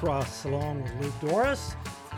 [0.00, 1.74] Norcross along with Luke Dorris.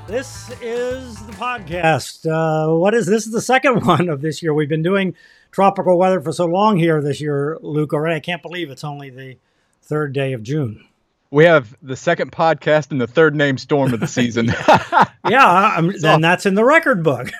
[0.06, 2.26] This is the podcast.
[2.30, 3.26] Uh, what is this?
[3.26, 4.54] Is the second one of this year.
[4.54, 5.16] We've been doing
[5.50, 7.92] tropical weather for so long here this year, Luke.
[7.92, 9.36] Already, I can't believe it's only the
[9.82, 10.86] third day of June.
[11.32, 14.46] We have the second podcast and the third name storm of the season.
[15.28, 17.30] yeah, I'm, and that's in the record book.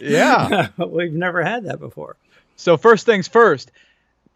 [0.00, 2.16] yeah, we've never had that before.
[2.54, 3.72] So first things first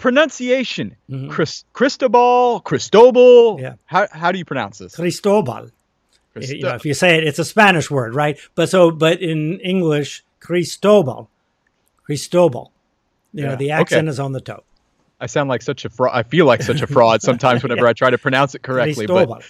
[0.03, 1.31] pronunciation mm-hmm.
[1.31, 3.61] Chris, Cristobal, Cristobal.
[3.61, 3.75] Yeah.
[3.87, 4.97] How, how do you pronounce this?
[4.97, 5.71] Cristobal.
[6.33, 8.37] Cristo- you know, if you say it, it's a Spanish word, right?
[8.57, 11.31] But so, but in English, Cristobal,
[12.03, 12.73] Cristobal.
[13.33, 13.51] You yeah.
[13.51, 14.11] know, the accent okay.
[14.11, 14.65] is on the toe.
[15.21, 16.11] I sound like such a fraud.
[16.13, 17.91] I feel like such a fraud sometimes whenever yeah.
[17.91, 19.07] I try to pronounce it correctly.
[19.07, 19.37] Cristobal.
[19.37, 19.45] But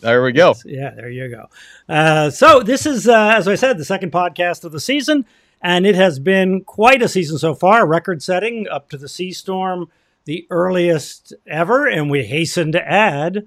[0.00, 0.48] there we go.
[0.48, 0.62] Yes.
[0.64, 1.46] Yeah, there you go.
[1.86, 5.26] Uh, so this is, uh, as I said, the second podcast of the season.
[5.60, 9.32] And it has been quite a season so far, record setting up to the C
[9.32, 9.90] storm,
[10.24, 11.86] the earliest ever.
[11.86, 13.46] And we hasten to add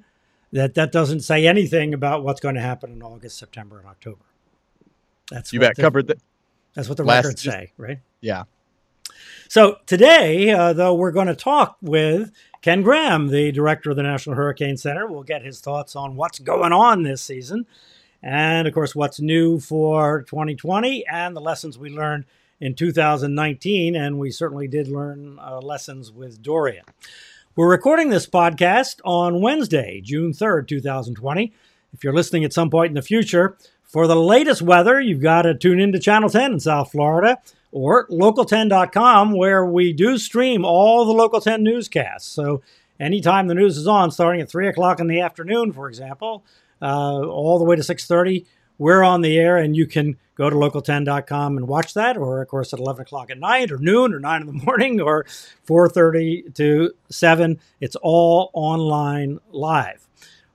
[0.52, 4.26] that that doesn't say anything about what's going to happen in August, September, and October.
[5.30, 6.20] That's you bet the, covered that.
[6.74, 8.00] That's what the records say, right?
[8.20, 8.44] Yeah.
[9.48, 14.04] So today, uh, though, we're going to talk with Ken Graham, the director of the
[14.04, 15.08] National Hurricane Center.
[15.08, 17.66] We'll get his thoughts on what's going on this season
[18.24, 22.26] and of course, what's new for 2020 and the lessons we learned
[22.60, 23.96] in 2019.
[23.96, 26.86] And we certainly did learn uh, lessons with Dorian.
[27.56, 31.52] We're recording this podcast on Wednesday, June 3rd, 2020.
[31.94, 35.42] If you're listening at some point in the future, for the latest weather, you've got
[35.42, 37.40] to tune into Channel 10 in South Florida
[37.74, 42.30] or local10.com, where we do stream all the Local 10 newscasts.
[42.30, 42.62] So
[43.00, 46.46] anytime the news is on, starting at 3 o'clock in the afternoon, for example,
[46.82, 48.46] uh, all the way to 6.30
[48.82, 52.48] we're on the air and you can go to local10.com and watch that or of
[52.48, 55.24] course at 11 o'clock at night or noon or 9 in the morning or
[55.68, 60.08] 4.30 to 7 it's all online live.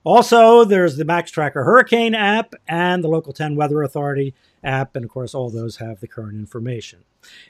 [0.03, 5.05] Also there's the max tracker hurricane app and the local 10 weather authority app and
[5.05, 7.05] of course all those have the current information.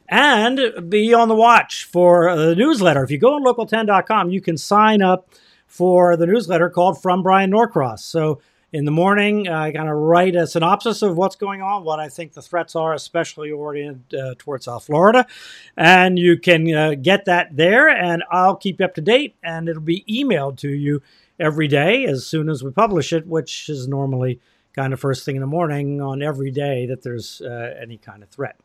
[0.07, 3.03] And be on the watch for the newsletter.
[3.03, 5.28] If you go on local10.com you can sign up
[5.66, 8.03] for the newsletter called from Bryan Norcross.
[8.03, 8.41] So
[8.73, 9.47] in the morning.
[9.47, 12.75] I kind of write a synopsis of what's going on, what I think the threats
[12.75, 15.25] are, especially oriented uh, towards South Florida.
[15.75, 19.69] And you can uh, get that there, and I'll keep you up to date, and
[19.69, 21.01] it'll be emailed to you
[21.39, 24.39] every day as soon as we publish it, which is normally
[24.73, 28.22] kind of first thing in the morning on every day that there's uh, any kind
[28.22, 28.57] of threat.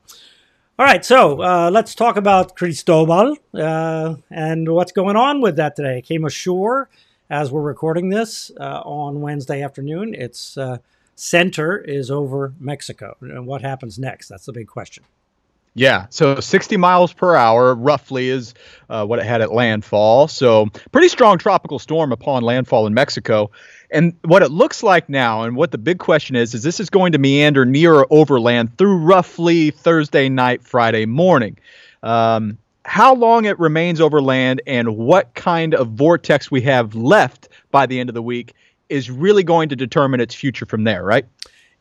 [0.79, 5.77] All right, so uh, let's talk about Cristobal uh, and what's going on with that
[5.77, 5.99] today.
[5.99, 6.89] It came ashore
[7.33, 10.15] as we're recording this uh, on Wednesday afternoon.
[10.15, 10.77] Its uh,
[11.17, 13.17] center is over Mexico.
[13.23, 14.29] And what happens next?
[14.29, 15.03] That's the big question.
[15.75, 18.53] Yeah, so 60 miles per hour roughly is
[18.91, 20.29] uh, what it had at landfall.
[20.29, 23.51] So, pretty strong tropical storm upon landfall in Mexico.
[23.91, 26.91] And what it looks like now, and what the big question is, is this is
[26.91, 31.57] going to meander near or overland through roughly Thursday night, Friday morning.
[32.03, 37.49] Um, how long it remains over land and what kind of vortex we have left
[37.71, 38.55] by the end of the week
[38.89, 41.27] is really going to determine its future from there, right?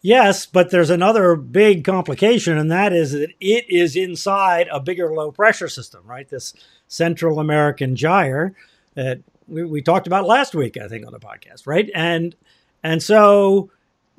[0.01, 5.13] Yes, but there's another big complication, and that is that it is inside a bigger
[5.13, 6.27] low pressure system, right?
[6.27, 6.53] This
[6.87, 8.55] Central American gyre
[8.95, 11.89] that we, we talked about last week, I think, on the podcast, right?
[11.93, 12.35] And
[12.83, 13.69] and so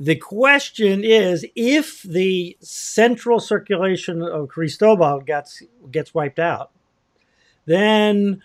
[0.02, 6.72] the question is if the central circulation of Cristobal gets gets wiped out,
[7.66, 8.42] then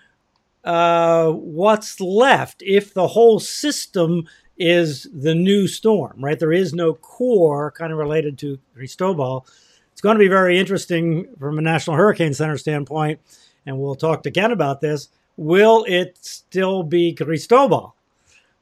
[0.64, 4.28] uh, what's left if the whole system
[4.60, 6.38] is the new storm, right?
[6.38, 9.48] There is no core kind of related to Cristobal.
[9.92, 13.20] It's going to be very interesting from a National Hurricane Center standpoint,
[13.66, 15.10] and we'll talk to Ken about this.
[15.38, 17.96] Will it still be Cristobal?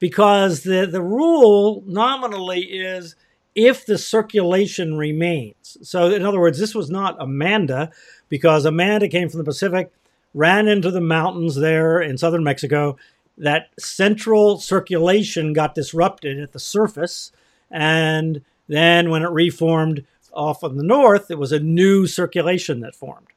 [0.05, 3.15] Because the, the rule nominally is
[3.55, 5.77] if the circulation remains.
[5.81, 7.89] So, in other words, this was not Amanda,
[8.29, 9.91] because Amanda came from the Pacific
[10.35, 12.97] ran into the mountains there in southern Mexico.
[13.35, 17.31] That central circulation got disrupted at the surface.
[17.71, 22.93] And then when it reformed off of the north, it was a new circulation that
[22.93, 23.29] formed.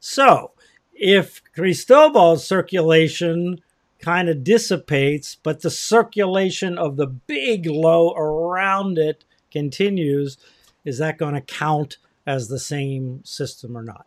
[0.00, 0.50] So
[0.92, 3.62] if Cristobal's circulation
[4.00, 10.38] kind of dissipates, but the circulation of the big low around it continues,
[10.84, 14.06] is that going to count as the same system or not?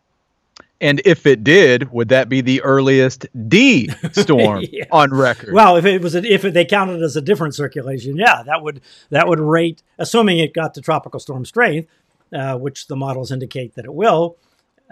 [0.80, 4.84] And if it did, would that be the earliest D storm yeah.
[4.90, 5.54] on record?
[5.54, 8.62] Well, if it was, a, if it, they counted as a different circulation, yeah, that
[8.62, 8.80] would
[9.10, 11.88] that would rate, assuming it got to tropical storm strength,
[12.32, 14.36] uh, which the models indicate that it will.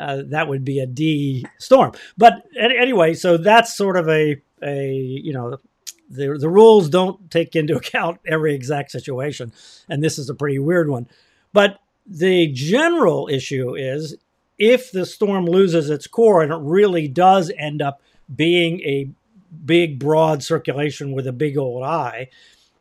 [0.01, 1.93] Uh, that would be a D storm.
[2.17, 5.59] But anyway, so that's sort of a a you know
[6.09, 9.53] the the rules don't take into account every exact situation,
[9.89, 11.07] and this is a pretty weird one.
[11.53, 14.17] But the general issue is
[14.59, 18.01] if the storm loses its core and it really does end up
[18.35, 19.11] being a
[19.65, 22.29] big, broad circulation with a big old eye,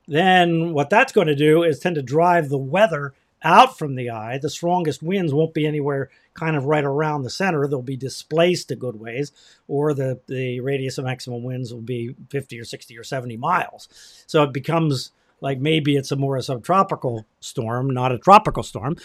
[0.08, 4.10] then what that's going to do is tend to drive the weather out from the
[4.10, 4.38] eye.
[4.38, 7.68] The strongest winds won't be anywhere kind of right around the center.
[7.68, 9.32] They'll be displaced a good ways,
[9.68, 13.88] or the, the radius of maximum winds will be 50 or 60 or 70 miles.
[14.28, 18.98] So it becomes like maybe it's a more a subtropical storm, not a tropical storm.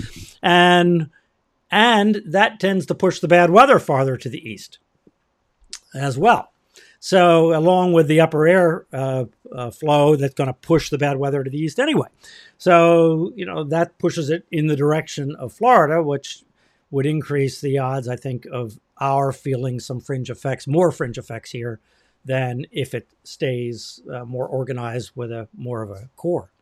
[0.42, 1.10] And
[1.70, 4.78] and that tends to push the bad weather farther to the east
[5.94, 6.53] as well.
[7.06, 11.18] So, along with the upper air uh, uh, flow that's going to push the bad
[11.18, 12.08] weather to the east anyway.
[12.56, 16.44] So, you know, that pushes it in the direction of Florida, which
[16.90, 21.50] would increase the odds, I think, of our feeling some fringe effects, more fringe effects
[21.50, 21.78] here
[22.24, 26.52] than if it stays uh, more organized with a more of a core.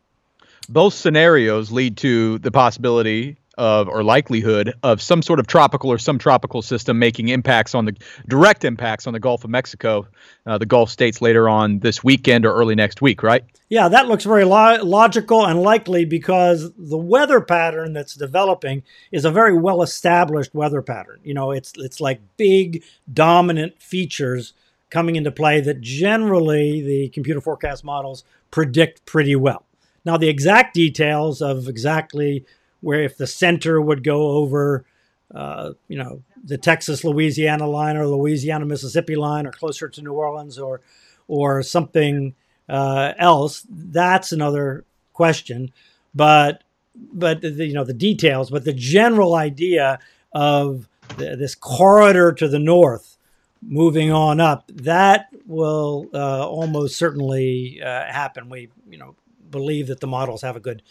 [0.67, 5.97] Both scenarios lead to the possibility of or likelihood of some sort of tropical or
[5.97, 7.95] some tropical system making impacts on the
[8.27, 10.07] direct impacts on the Gulf of Mexico,
[10.45, 13.43] uh, the Gulf states later on this weekend or early next week, right?
[13.69, 19.25] Yeah, that looks very lo- logical and likely because the weather pattern that's developing is
[19.25, 21.19] a very well established weather pattern.
[21.23, 24.53] You know, it's it's like big dominant features
[24.89, 29.65] coming into play that generally the computer forecast models predict pretty well.
[30.05, 32.45] Now, the exact details of exactly
[32.83, 34.85] where if the center would go over,
[35.33, 40.13] uh, you know, the Texas Louisiana line or Louisiana Mississippi line or closer to New
[40.13, 40.81] Orleans or
[41.27, 42.35] or something
[42.67, 44.83] uh, else, that's another
[45.13, 45.71] question.
[46.13, 46.63] But
[46.95, 49.99] but the, you know the details, but the general idea
[50.33, 53.17] of this corridor to the north
[53.61, 58.49] moving on up that will uh, almost certainly uh, happen.
[58.49, 59.15] We you know
[59.49, 60.83] believe that the models have a good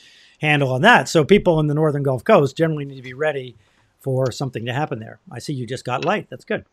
[0.43, 1.09] handle on that.
[1.09, 3.57] So people in the northern Gulf Coast generally need to be ready
[4.01, 5.21] for something to happen there.
[5.31, 6.27] I see you just got light.
[6.29, 6.67] That's good.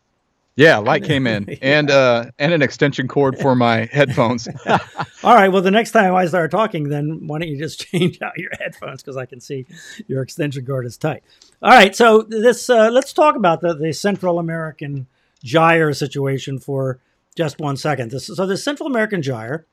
[0.56, 4.48] Yeah, light came in and uh, and an extension cord for my headphones.
[5.22, 5.48] All right.
[5.48, 8.50] Well, the next time I start talking, then why don't you just change out your
[8.58, 9.64] headphones because I can see
[10.08, 11.22] your extension cord is tight.
[11.62, 11.94] All right.
[11.94, 15.06] So this uh, let's talk about the, the Central American
[15.44, 16.98] gyre situation for
[17.36, 18.10] just one second.
[18.10, 19.64] This, so the Central American gyre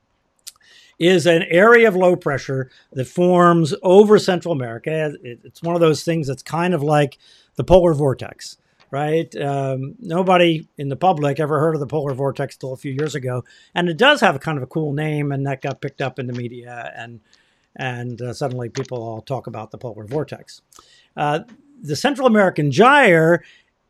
[0.99, 5.13] is an area of low pressure that forms over Central America.
[5.23, 7.17] It's one of those things that's kind of like
[7.55, 8.57] the polar vortex,
[8.89, 9.33] right?
[9.35, 13.15] Um, nobody in the public ever heard of the polar vortex till a few years
[13.15, 13.43] ago,
[13.75, 16.19] and it does have a kind of a cool name, and that got picked up
[16.19, 17.19] in the media, and
[17.75, 20.61] and uh, suddenly people all talk about the polar vortex.
[21.15, 21.41] Uh,
[21.79, 23.43] the Central American gyre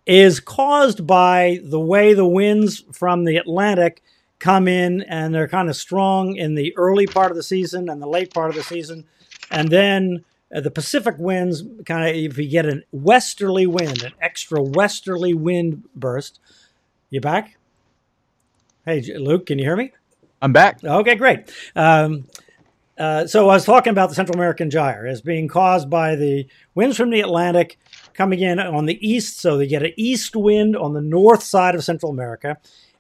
[0.06, 4.02] is caused by the way the winds from the Atlantic
[4.40, 8.02] come in and they're kind of strong in the early part of the season and
[8.02, 9.06] the late part of the season.
[9.50, 10.24] And then
[10.54, 15.34] uh, the Pacific winds kind of, if you get a westerly wind, an extra westerly
[15.34, 16.40] wind burst,
[17.10, 17.58] you back?
[18.86, 19.92] Hey, Luke, can you hear me?
[20.42, 20.84] I'm back.
[20.84, 21.52] Okay, great.
[21.76, 22.26] Um,
[22.98, 26.48] uh, so I was talking about the Central American gyre as being caused by the
[26.74, 27.78] winds from the Atlantic
[28.14, 29.40] coming in on the east.
[29.40, 32.58] So they get an east wind on the north side of Central America.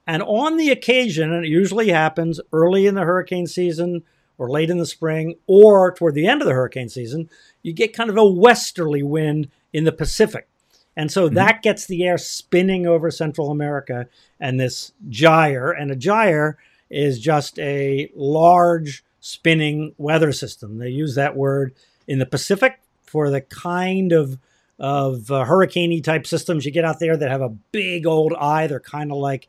[0.07, 4.03] And on the occasion, and it usually happens early in the hurricane season
[4.37, 7.29] or late in the spring or toward the end of the hurricane season,
[7.61, 10.47] you get kind of a westerly wind in the Pacific.
[10.95, 11.35] And so mm-hmm.
[11.35, 14.07] that gets the air spinning over Central America
[14.39, 15.71] and this gyre.
[15.71, 16.57] And a gyre
[16.89, 20.77] is just a large spinning weather system.
[20.77, 21.75] They use that word
[22.07, 24.39] in the Pacific for the kind of
[24.79, 28.67] of uh, hurricane type systems you get out there that have a big old eye.
[28.67, 29.47] They're kind of like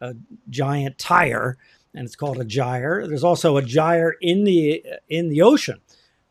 [0.00, 0.14] a
[0.48, 1.56] giant tire,
[1.94, 3.06] and it's called a gyre.
[3.06, 5.80] There's also a gyre in the in the ocean,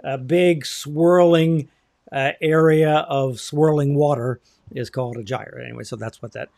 [0.03, 1.69] a big swirling
[2.11, 4.39] uh, area of swirling water
[4.71, 5.61] is called a gyre.
[5.63, 6.49] Anyway, so that's what that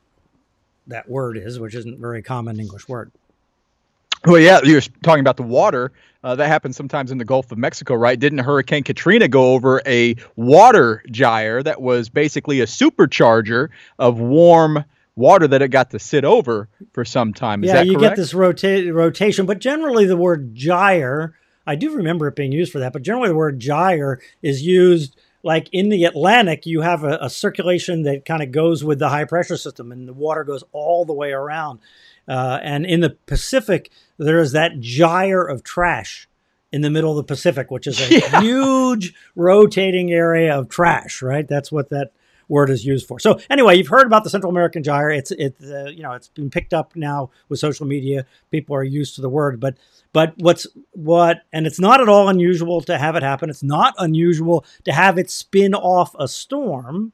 [0.88, 3.12] that word is, which isn't a very common English word.
[4.26, 5.94] Well, yeah, you were talking about the water.
[6.24, 8.20] Uh, that happens sometimes in the Gulf of Mexico, right?
[8.20, 14.84] Didn't Hurricane Katrina go over a water gyre that was basically a supercharger of warm
[15.20, 17.64] water that it got to sit over for some time.
[17.64, 18.16] Is yeah, you correct?
[18.16, 21.36] get this rota- rotation, but generally the word gyre,
[21.68, 25.16] I do remember it being used for that, but generally the word gyre is used
[25.44, 29.10] like in the Atlantic, you have a, a circulation that kind of goes with the
[29.10, 31.80] high pressure system, and the water goes all the way around.
[32.28, 36.28] Uh, and in the Pacific, there is that gyre of trash
[36.72, 38.42] in the middle of the Pacific, which is a yeah.
[38.42, 41.48] huge rotating area of trash, right?
[41.48, 42.12] That's what that
[42.50, 43.20] word is used for.
[43.20, 45.12] So anyway, you've heard about the Central American gyre.
[45.12, 48.26] It's it uh, you know it's been picked up now with social media.
[48.52, 49.78] People are used to the word, but
[50.12, 53.50] but what's what and it's not at all unusual to have it happen.
[53.50, 57.14] It's not unusual to have it spin off a storm.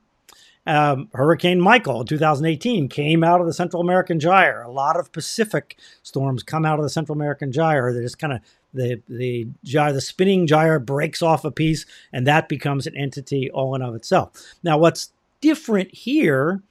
[0.67, 4.63] Um, Hurricane Michael in 2018 came out of the Central American Gyre.
[4.63, 7.93] A lot of Pacific storms come out of the Central American Gyre.
[7.93, 8.39] They just kind of
[8.75, 13.49] the the gyre, the spinning gyre breaks off a piece, and that becomes an entity
[13.49, 14.31] all in of itself.
[14.63, 15.11] Now, what's
[15.45, 16.63] different here,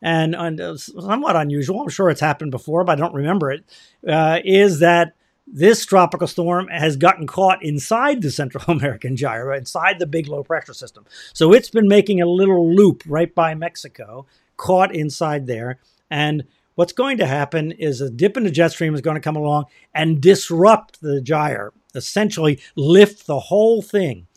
[0.00, 3.64] and, and uh, somewhat unusual, I'm sure it's happened before, but I don't remember it,
[4.06, 5.14] uh, is that
[5.52, 10.44] this tropical storm has gotten caught inside the Central American gyre, inside the big low
[10.44, 11.04] pressure system.
[11.32, 16.44] So it's been making a little loop right by Mexico, caught inside there, and
[16.76, 19.36] what's going to happen is a dip in the jet stream is going to come
[19.36, 24.28] along and disrupt the gyre, essentially lift the whole thing.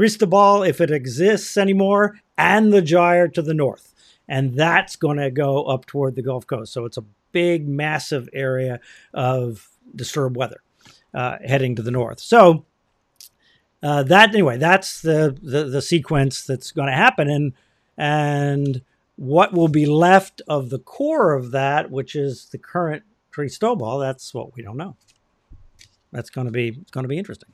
[0.00, 3.94] Cristobal, if it exists anymore, and the gyre to the north.
[4.26, 6.72] And that's going to go up toward the Gulf Coast.
[6.72, 8.80] So it's a big, massive area
[9.12, 10.62] of disturbed weather
[11.12, 12.18] uh, heading to the north.
[12.18, 12.64] So
[13.82, 17.52] uh, that anyway, that's the, the the sequence that's going to happen, and
[17.98, 18.80] and
[19.16, 23.02] what will be left of the core of that, which is the current
[23.32, 24.96] Cristobal, that's what we don't know.
[26.10, 27.50] That's going to be going to be interesting.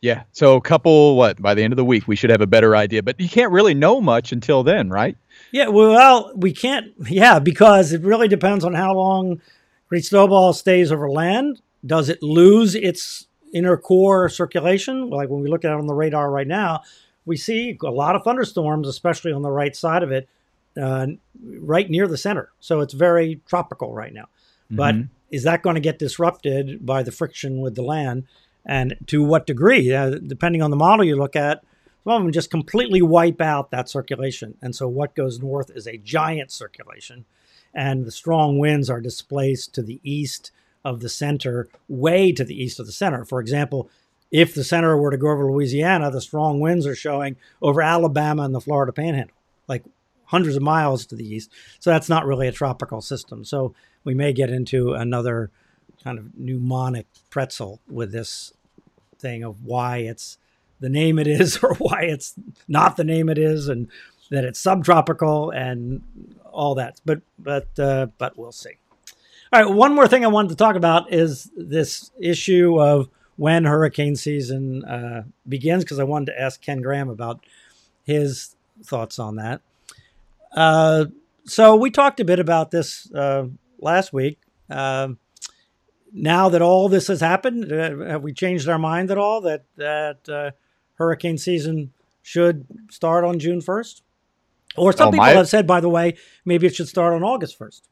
[0.00, 0.22] Yeah.
[0.32, 2.74] So a couple what by the end of the week we should have a better
[2.74, 5.16] idea, but you can't really know much until then, right?
[5.52, 5.68] Yeah.
[5.68, 6.92] Well, we can't.
[7.08, 9.40] Yeah, because it really depends on how long
[9.88, 11.60] Cristobal stays over land.
[11.84, 15.10] Does it lose its inner core circulation?
[15.10, 16.82] Like when we look at it on the radar right now,
[17.26, 20.28] we see a lot of thunderstorms, especially on the right side of it
[20.80, 21.06] uh,
[21.42, 22.50] right near the center.
[22.60, 24.28] So it's very tropical right now.
[24.70, 24.76] Mm-hmm.
[24.76, 24.94] But
[25.30, 28.24] is that going to get disrupted by the friction with the land?
[28.66, 29.92] And to what degree?
[29.92, 31.62] Uh, depending on the model you look at,
[32.04, 34.56] some of them just completely wipe out that circulation.
[34.62, 37.24] And so what goes north is a giant circulation.
[37.74, 40.50] And the strong winds are displaced to the east
[40.84, 43.24] of the center, way to the east of the center.
[43.24, 43.90] For example,
[44.30, 48.42] if the center were to go over Louisiana, the strong winds are showing over Alabama
[48.42, 49.36] and the Florida Panhandle,
[49.68, 49.84] like
[50.24, 51.50] hundreds of miles to the east.
[51.80, 53.44] So that's not really a tropical system.
[53.44, 53.74] So
[54.04, 55.50] we may get into another
[56.02, 58.52] kind of mnemonic pretzel with this
[59.18, 60.38] thing of why it's
[60.80, 62.34] the name it is or why it's
[62.68, 63.88] not the name it is and
[64.30, 66.02] that it's subtropical and
[66.52, 67.00] all that.
[67.04, 68.72] But but uh, but we'll see.
[69.52, 73.64] All right, one more thing I wanted to talk about is this issue of when
[73.64, 77.44] hurricane season uh, begins because I wanted to ask Ken Graham about
[78.04, 78.54] his
[78.84, 79.60] thoughts on that.
[80.52, 81.06] Uh,
[81.46, 83.46] so we talked a bit about this uh,
[83.80, 84.38] last week.
[86.12, 89.64] Now that all this has happened, uh, have we changed our mind at all that
[89.76, 90.50] that uh,
[90.94, 94.02] hurricane season should start on June first?
[94.76, 95.30] Or some oh, people my...
[95.32, 97.88] have said, by the way, maybe it should start on August first.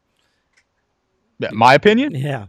[1.39, 2.15] Yeah, my opinion.
[2.15, 2.47] Yeah.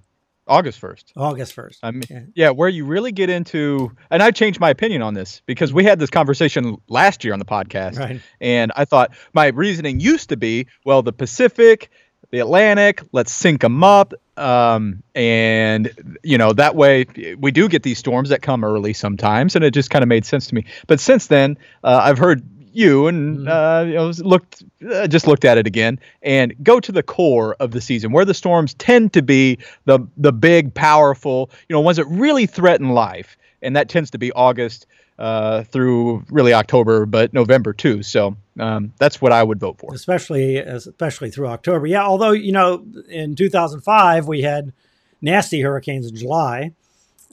[0.49, 1.03] August 1st.
[1.15, 1.77] August 1st.
[1.83, 2.21] I mean, yeah.
[2.33, 5.83] yeah, where you really get into, and I changed my opinion on this because we
[5.83, 7.99] had this conversation last year on the podcast.
[7.99, 8.19] Right.
[8.41, 11.91] And I thought my reasoning used to be, well, the Pacific,
[12.31, 14.13] the Atlantic, let's sync them up.
[14.37, 15.91] Um, and,
[16.23, 17.05] you know, that way
[17.37, 19.55] we do get these storms that come early sometimes.
[19.55, 20.65] And it just kind of made sense to me.
[20.87, 23.47] But since then, uh, I've heard you and mm-hmm.
[23.47, 27.55] uh, you know, looked uh, just looked at it again and go to the core
[27.59, 31.81] of the season where the storms tend to be the the big powerful you know
[31.81, 34.85] ones that really threaten life and that tends to be August
[35.19, 39.93] uh, through really October but November too so um, that's what I would vote for
[39.93, 44.73] especially especially through October yeah although you know in 2005 we had
[45.21, 46.73] nasty hurricanes in July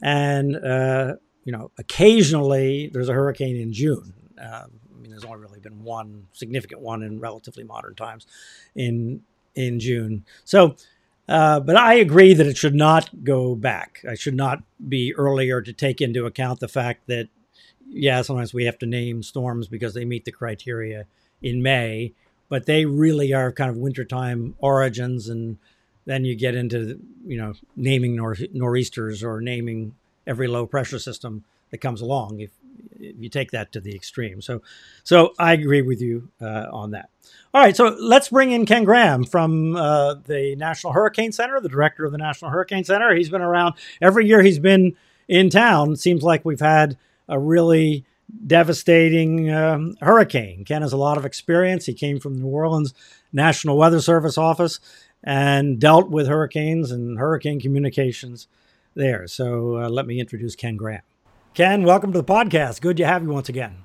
[0.03, 1.15] and uh,
[1.45, 5.83] you know occasionally there's a hurricane in June um, I mean there's only really been
[5.83, 8.27] one significant one in relatively modern times
[8.75, 9.21] in
[9.57, 10.23] in June.
[10.45, 10.75] So,
[11.27, 14.05] uh, but I agree that it should not go back.
[14.07, 17.27] I should not be earlier to take into account the fact that
[17.89, 21.05] yeah, sometimes we have to name storms because they meet the criteria
[21.41, 22.13] in May,
[22.49, 25.57] but they really are kind of wintertime origins, and
[26.05, 31.43] then you get into you know naming nor- nor'easters or naming every low pressure system
[31.71, 32.39] that comes along.
[32.39, 32.51] If
[32.99, 34.41] you take that to the extreme.
[34.41, 34.61] So,
[35.03, 37.09] so I agree with you uh, on that.
[37.53, 41.69] All right, so let's bring in Ken Graham from uh, the National Hurricane Center, the
[41.69, 43.15] director of the National Hurricane Center.
[43.15, 44.41] He's been around every year.
[44.41, 44.95] He's been
[45.27, 45.93] in town.
[45.93, 48.05] It seems like we've had a really
[48.45, 50.65] devastating um, hurricane.
[50.65, 51.85] Ken has a lot of experience.
[51.85, 52.93] He came from New Orleans
[53.31, 54.79] National Weather Service office
[55.23, 58.47] and dealt with hurricanes and hurricane communications
[58.95, 59.27] there.
[59.27, 61.01] So uh, let me introduce Ken Graham.
[61.53, 62.81] Ken, welcome to the podcast.
[62.81, 63.77] Good to have you once again.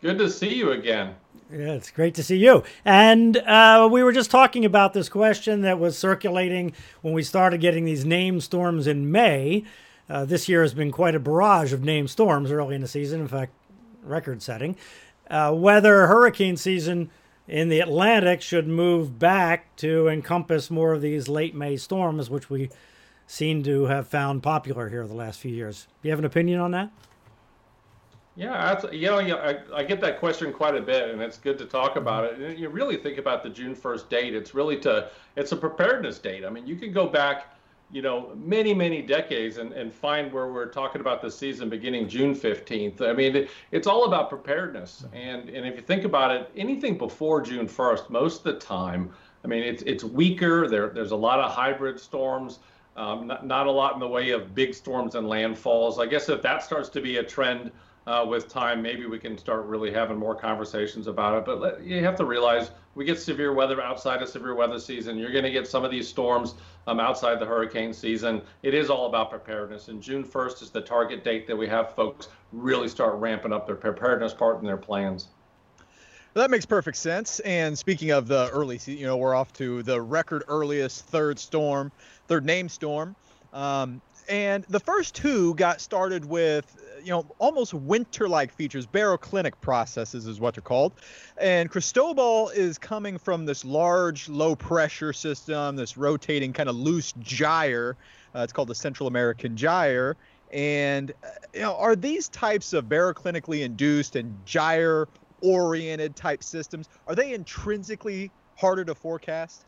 [0.00, 1.16] Good to see you again.
[1.50, 2.62] Yeah, it's great to see you.
[2.84, 7.60] And uh, we were just talking about this question that was circulating when we started
[7.60, 9.64] getting these name storms in May.
[10.08, 13.20] Uh, this year has been quite a barrage of named storms early in the season,
[13.20, 13.52] in fact,
[14.02, 14.76] record setting.
[15.30, 17.10] Uh, whether hurricane season
[17.46, 22.48] in the Atlantic should move back to encompass more of these late May storms, which
[22.48, 22.70] we
[23.26, 25.86] seem to have found popular here the last few years.
[26.02, 26.90] Do you have an opinion on that?
[28.38, 31.64] Yeah, you know, I, I, get that question quite a bit, and it's good to
[31.64, 32.38] talk about it.
[32.38, 34.32] And you really think about the June 1st date.
[34.32, 36.44] It's really to it's a preparedness date.
[36.44, 37.57] I mean, you can go back,
[37.90, 42.08] you know, many many decades and, and find where we're talking about the season beginning
[42.08, 43.00] June 15th.
[43.00, 45.04] I mean, it, it's all about preparedness.
[45.12, 49.10] And and if you think about it, anything before June 1st, most of the time,
[49.44, 50.68] I mean, it's it's weaker.
[50.68, 52.58] There there's a lot of hybrid storms.
[52.96, 56.00] Um, not, not a lot in the way of big storms and landfalls.
[56.00, 57.70] I guess if that starts to be a trend
[58.08, 61.44] uh, with time, maybe we can start really having more conversations about it.
[61.44, 65.16] But let, you have to realize we get severe weather outside of severe weather season.
[65.16, 66.56] You're going to get some of these storms
[66.88, 68.42] um, outside the hurricane season.
[68.64, 69.86] It is all about preparedness.
[69.86, 73.68] And June 1st is the target date that we have folks really start ramping up
[73.68, 75.28] their preparedness part in their plans.
[76.34, 77.38] That makes perfect sense.
[77.40, 81.92] And speaking of the early, you know, we're off to the record earliest third storm,
[82.26, 83.14] third name storm.
[83.52, 88.86] Um, and the first two got started with you know, almost winter-like features.
[88.86, 90.92] baroclinic processes is what they're called.
[91.36, 97.96] And Cristobal is coming from this large, low-pressure system, this rotating kind of loose gyre.
[98.34, 100.16] Uh, it's called the Central American gyre.
[100.52, 107.14] And uh, you know, are these types of baroclinically induced and gyre-oriented type systems are
[107.14, 109.64] they intrinsically harder to forecast?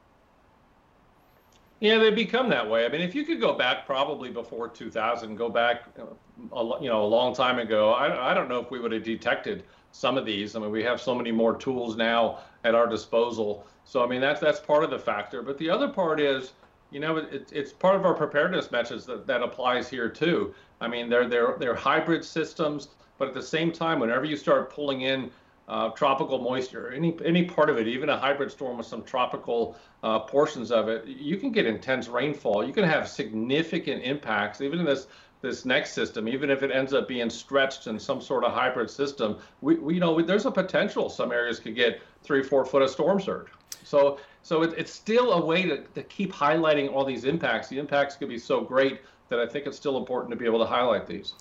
[1.80, 2.84] Yeah, they become that way.
[2.84, 6.90] I mean, if you could go back probably before 2000, go back, uh, a, you
[6.90, 10.18] know, a long time ago, I, I don't know if we would have detected some
[10.18, 10.54] of these.
[10.54, 13.66] I mean, we have so many more tools now at our disposal.
[13.84, 15.42] So, I mean, that's that's part of the factor.
[15.42, 16.52] But the other part is,
[16.90, 20.54] you know, it, it's part of our preparedness message that, that applies here too.
[20.82, 24.70] I mean, they're they're they're hybrid systems, but at the same time, whenever you start
[24.70, 25.30] pulling in
[25.70, 29.76] uh, tropical moisture, any any part of it, even a hybrid storm with some tropical
[30.02, 32.66] uh, portions of it, you can get intense rainfall.
[32.66, 35.06] You can have significant impacts, even in this
[35.42, 38.90] this next system, even if it ends up being stretched in some sort of hybrid
[38.90, 39.38] system.
[39.60, 42.82] We, we you know we, there's a potential some areas could get three four foot
[42.82, 43.46] of storm surge.
[43.84, 47.68] So so it, it's still a way to, to keep highlighting all these impacts.
[47.68, 50.58] The impacts could be so great that I think it's still important to be able
[50.58, 51.34] to highlight these.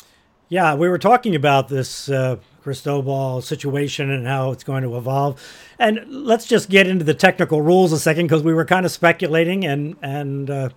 [0.51, 5.39] Yeah, we were talking about this uh, Cristobal situation and how it's going to evolve.
[5.77, 8.91] And let's just get into the technical rules a second because we were kind of
[8.91, 10.69] speculating and, and uh,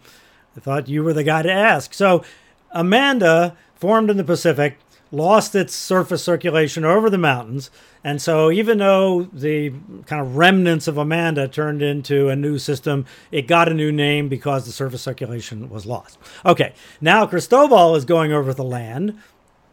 [0.55, 1.95] I thought you were the guy to ask.
[1.95, 2.23] So,
[2.71, 4.77] Amanda, formed in the Pacific,
[5.11, 7.71] lost its surface circulation over the mountains.
[8.05, 9.71] And so, even though the
[10.05, 14.29] kind of remnants of Amanda turned into a new system, it got a new name
[14.29, 16.19] because the surface circulation was lost.
[16.45, 19.19] Okay, now Cristobal is going over the land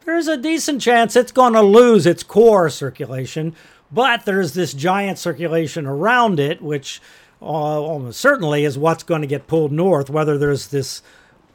[0.09, 3.55] there's a decent chance it's going to lose its core circulation,
[3.91, 6.99] but there's this giant circulation around it, which
[7.43, 11.03] uh, almost certainly is what's going to get pulled north, whether there's this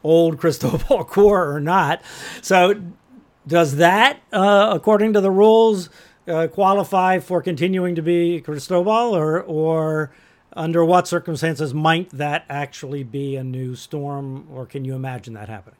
[0.05, 2.01] old Cristobal core or not.
[2.41, 2.81] So,
[3.45, 5.89] does that, uh, according to the rules,
[6.25, 10.11] uh, qualify for continuing to be Cristobal, or or
[10.53, 15.49] under what circumstances might that actually be a new storm, or can you imagine that
[15.49, 15.75] happening?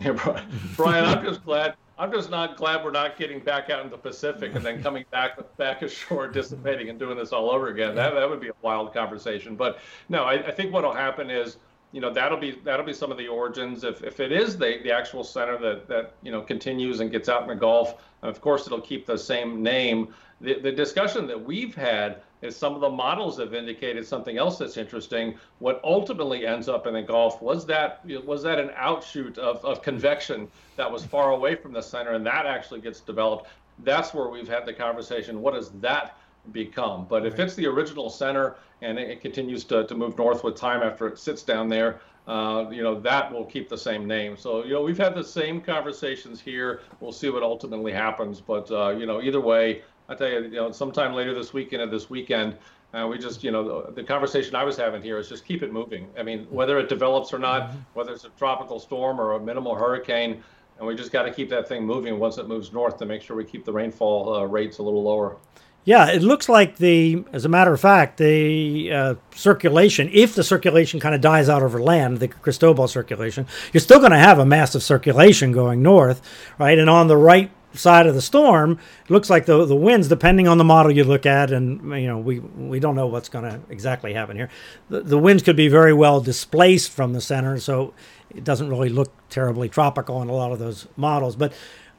[0.00, 0.12] Yeah,
[0.76, 1.74] Bryan, I'm just glad.
[1.96, 5.04] I'm just not glad we're not getting back out in the Pacific and then coming
[5.12, 7.94] back back ashore, dissipating and doing this all over again.
[7.94, 9.54] That that would be a wild conversation.
[9.54, 9.78] But
[10.08, 11.58] no, I, I think what'll happen is,
[11.92, 13.84] you know, that'll be that'll be some of the origins.
[13.84, 17.28] If if it is the the actual center that that you know continues and gets
[17.28, 20.12] out in the Gulf, of course it'll keep the same name.
[20.40, 24.58] The the discussion that we've had is some of the models have indicated something else
[24.58, 25.34] that's interesting.
[25.58, 29.82] What ultimately ends up in the Gulf was that was that an outshoot of, of
[29.82, 33.48] convection that was far away from the center, and that actually gets developed.
[33.82, 35.40] That's where we've had the conversation.
[35.40, 36.16] What does that
[36.52, 37.06] become?
[37.08, 40.82] But if it's the original center and it, continues to, to move north with time
[40.82, 44.36] after it sits down there, uh, you know, that will keep the same name.
[44.36, 46.80] So, you know, we've had the same conversations here.
[47.00, 48.40] We'll see what ultimately happens.
[48.40, 51.82] But, uh, you know, either way, I tell you, you know, sometime later this weekend
[51.82, 52.56] or this weekend,
[52.92, 55.62] uh, we just, you know, the, the, conversation I was having here is just keep
[55.62, 56.08] it moving.
[56.18, 57.78] I mean, whether it develops or not, mm-hmm.
[57.94, 60.42] whether it's a tropical storm or a minimal hurricane,
[60.78, 63.22] and we just got to keep that thing moving once it moves north to make
[63.22, 65.36] sure we keep the rainfall uh, rates a little lower.
[65.84, 70.42] Yeah, it looks like the, as a matter of fact, the uh, circulation, if the
[70.42, 74.38] circulation kind of dies out over land, the Cristobal circulation, you're still going to have
[74.38, 76.22] a massive circulation going north,
[76.58, 76.78] right?
[76.78, 80.48] And on the right side of the storm, it looks like the the winds, depending
[80.48, 83.44] on the model you look at, and you know we we don't know what's going
[83.44, 84.48] to exactly happen here.
[84.88, 87.94] The, the winds could be very well displaced from the center, so
[88.34, 91.36] it doesn't really look terribly tropical in a lot of those models.
[91.36, 91.52] But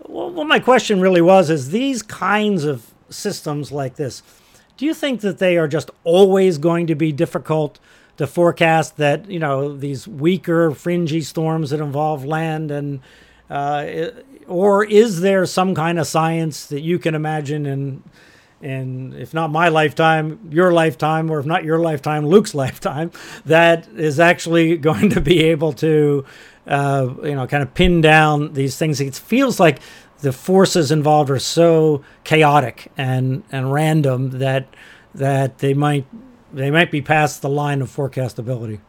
[0.08, 4.24] well, what my question really was is these kinds of systems like this.
[4.78, 7.80] Do you think that they are just always going to be difficult
[8.18, 8.98] to forecast?
[8.98, 13.00] That you know these weaker, fringy storms that involve land and
[13.50, 13.86] uh,
[14.48, 18.04] or is there some kind of science that you can imagine in
[18.62, 23.12] and if not my lifetime, your lifetime, or if not your lifetime, Luke's lifetime,
[23.46, 26.26] that is actually going to be able to,
[26.66, 29.00] uh, you know, kind of pin down these things.
[29.00, 29.80] It feels like
[30.22, 34.68] the forces involved are so chaotic and and random that
[35.14, 36.08] that they might
[36.54, 38.80] they might be past the line of forecastability.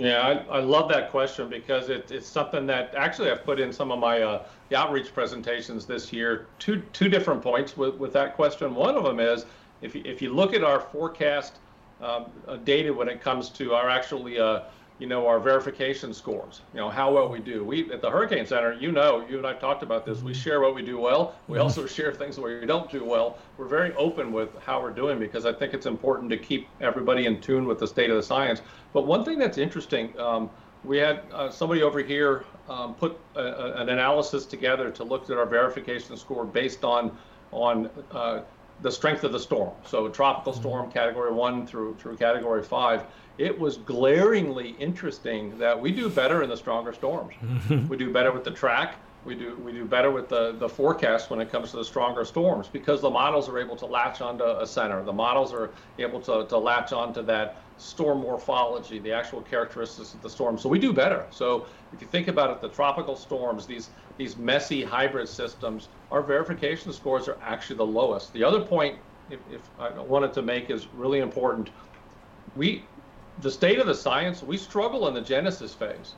[0.00, 3.70] Yeah, I, I love that question because it, it's something that actually I've put in
[3.70, 6.46] some of my uh, the outreach presentations this year.
[6.58, 8.74] Two two different points with, with that question.
[8.74, 9.44] One of them is
[9.82, 11.58] if you, if you look at our forecast
[12.00, 14.60] um, uh, data when it comes to our actually uh,
[15.00, 17.64] you know, our verification scores, you know, how well we do.
[17.64, 20.20] We at the Hurricane Center, you know, you and I've talked about this.
[20.20, 21.34] We share what we do well.
[21.48, 21.62] We mm-hmm.
[21.62, 23.38] also share things where we don't do well.
[23.56, 27.24] We're very open with how we're doing because I think it's important to keep everybody
[27.24, 28.60] in tune with the state of the science.
[28.92, 30.50] But one thing that's interesting, um,
[30.84, 35.30] we had uh, somebody over here um, put a, a, an analysis together to look
[35.30, 37.16] at our verification score based on
[37.52, 38.42] on uh,
[38.82, 39.72] the strength of the storm.
[39.86, 40.60] So tropical mm-hmm.
[40.60, 43.06] storm category one through through category five
[43.40, 47.32] it was glaringly interesting that we do better in the stronger storms.
[47.42, 47.88] Mm-hmm.
[47.88, 48.96] we do better with the track.
[49.24, 52.24] We do we do better with the, the forecast when it comes to the stronger
[52.24, 55.02] storms because the models are able to latch onto a center.
[55.02, 60.22] The models are able to, to latch onto that storm morphology, the actual characteristics of
[60.22, 60.58] the storm.
[60.58, 61.26] So we do better.
[61.30, 66.22] So if you think about it, the tropical storms, these these messy hybrid systems, our
[66.22, 68.34] verification scores are actually the lowest.
[68.34, 68.98] The other point,
[69.30, 71.70] if, if I wanted to make, is really important.
[72.56, 72.84] We
[73.40, 76.14] the state of the science, we struggle in the genesis phase.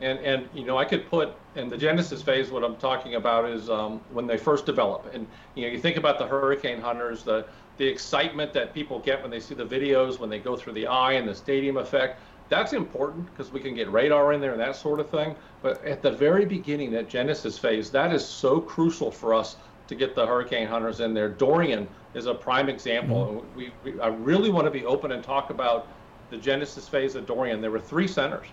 [0.00, 3.48] And, and you know, I could put in the genesis phase, what I'm talking about
[3.48, 5.12] is um, when they first develop.
[5.14, 9.22] And, you know, you think about the hurricane hunters, the, the excitement that people get
[9.22, 12.20] when they see the videos, when they go through the eye and the stadium effect.
[12.48, 15.36] That's important because we can get radar in there and that sort of thing.
[15.62, 19.56] But at the very beginning, that genesis phase, that is so crucial for us
[19.86, 21.28] to get the hurricane hunters in there.
[21.28, 23.44] Dorian is a prime example.
[23.46, 23.56] Mm-hmm.
[23.56, 25.86] We, we, I really want to be open and talk about
[26.32, 28.46] the genesis phase of Dorian, there were three centers,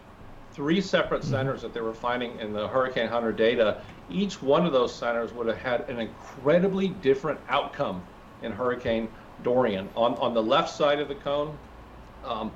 [0.51, 1.31] three separate mm-hmm.
[1.31, 3.81] centers that they were finding in the Hurricane Hunter data.
[4.11, 8.03] Each one of those centers would have had an incredibly different outcome
[8.43, 9.07] in Hurricane
[9.43, 9.87] Dorian.
[9.95, 11.57] On, on the left side of the cone,
[12.25, 12.51] um,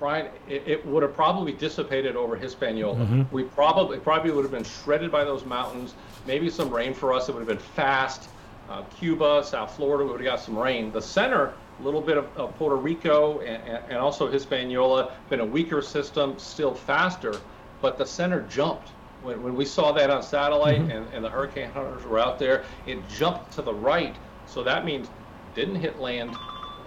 [0.00, 2.96] Bryan, it, it, would have probably dissipated over Hispaniola.
[2.96, 3.22] Mm-hmm.
[3.30, 5.94] We probably probably would have been shredded by those mountains.
[6.26, 7.28] Maybe some rain for us.
[7.28, 8.28] It would have been fast.
[8.68, 10.90] Uh, Cuba, South Florida, we would have got some rain.
[10.90, 15.44] The center a little bit of, of Puerto Rico and, and, also Hispaniola, been a
[15.44, 17.34] weaker system, still faster,
[17.80, 18.90] but the center jumped.
[19.22, 20.90] When, when we saw that on satellite mm-hmm.
[20.90, 24.16] and, and the hurricane hunters were out there, it jumped to the right.
[24.46, 25.08] So that means
[25.54, 26.36] didn't hit land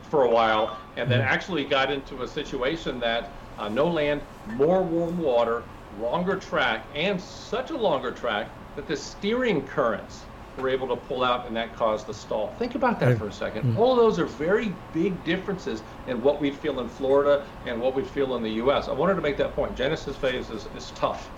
[0.09, 1.33] for a while and then mm-hmm.
[1.33, 4.21] actually got into a situation that uh, no land,
[4.53, 5.63] more warm water,
[5.99, 10.23] longer track, and such a longer track that the steering currents
[10.59, 12.53] were able to pull out and that caused the stall.
[12.59, 13.77] Think about that for a 2nd mm-hmm.
[13.77, 17.95] All of those are very big differences in what we feel in Florida and what
[17.95, 18.87] we feel in the U.S.
[18.87, 19.75] I wanted to make that point.
[19.75, 21.29] Genesis phase is, is tough.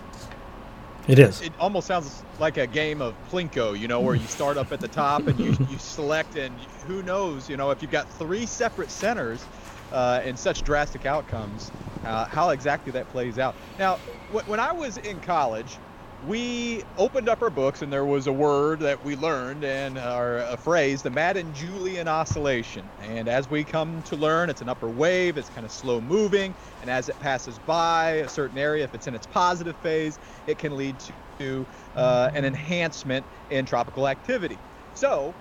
[1.07, 1.41] It is.
[1.41, 4.79] It almost sounds like a game of Plinko, you know, where you start up at
[4.79, 8.45] the top and you, you select, and who knows, you know, if you've got three
[8.45, 9.43] separate centers
[9.91, 11.71] uh, and such drastic outcomes,
[12.05, 13.55] uh, how exactly that plays out.
[13.79, 15.79] Now, w- when I was in college,
[16.21, 20.37] we opened up our books and there was a word that we learned and or
[20.37, 22.91] a phrase the madden-julian oscillation.
[22.99, 26.55] And as we come to learn it's an upper wave it's kind of slow moving
[26.79, 30.59] and as it passes by a certain area if it's in its positive phase it
[30.59, 31.03] can lead
[31.39, 34.61] to uh, an enhancement in tropical activity.
[34.93, 35.35] So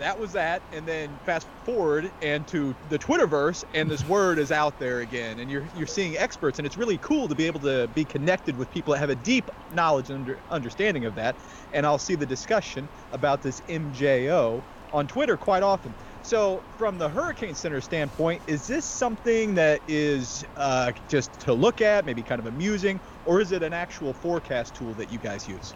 [0.00, 4.50] that was that and then fast forward and to the twitterverse and this word is
[4.50, 7.60] out there again and you're you're seeing experts and it's really cool to be able
[7.60, 11.36] to be connected with people that have a deep knowledge and under, understanding of that
[11.74, 15.94] and I'll see the discussion about this MJO on Twitter quite often.
[16.22, 21.80] So from the Hurricane Center standpoint is this something that is uh, just to look
[21.82, 25.46] at maybe kind of amusing or is it an actual forecast tool that you guys
[25.46, 25.74] use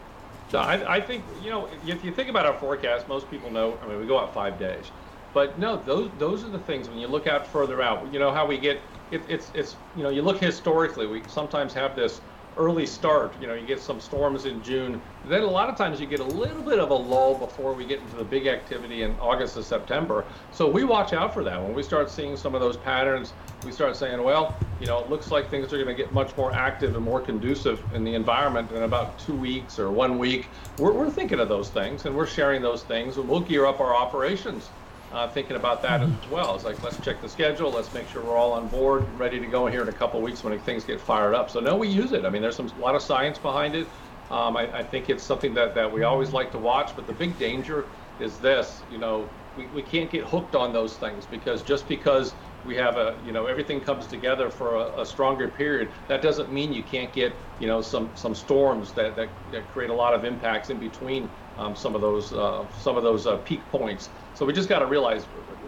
[0.54, 3.76] so I, I, think you know if you think about our forecast, most people know.
[3.82, 4.92] I mean, we go out five days,
[5.32, 8.12] but no, those those are the things when you look out further out.
[8.12, 11.08] You know how we get it, it's it's you know you look historically.
[11.08, 12.20] We sometimes have this
[12.56, 13.34] early start.
[13.40, 15.00] You know, you get some storms in June.
[15.26, 17.84] Then a lot of times you get a little bit of a lull before we
[17.84, 20.24] get into the big activity in August and September.
[20.52, 21.60] So we watch out for that.
[21.60, 23.32] When we start seeing some of those patterns,
[23.64, 26.36] we start saying, well, you know, it looks like things are going to get much
[26.36, 30.46] more active and more conducive in the environment in about two weeks or one week.
[30.78, 33.80] We're, we're thinking of those things and we're sharing those things and we'll gear up
[33.80, 34.68] our operations
[35.14, 36.56] uh, thinking about that as well.
[36.56, 39.46] It's like let's check the schedule, let's make sure we're all on board, ready to
[39.46, 41.48] go here in a couple weeks when things get fired up.
[41.50, 42.24] So no, we use it.
[42.24, 43.86] I mean, there's some a lot of science behind it.
[44.30, 47.12] Um, I, I, think it's something that, that we always like to watch, but the
[47.12, 47.84] big danger
[48.18, 48.82] is this.
[48.90, 52.96] You know, we, we can't get hooked on those things because just because we have
[52.96, 56.82] a you know everything comes together for a, a, stronger period that doesn't mean you
[56.82, 60.70] can't get you know some some storms that that, that create a lot of impacts
[60.70, 64.52] in between um, some of those uh, some of those uh, peak points so we
[64.52, 65.24] just got to realize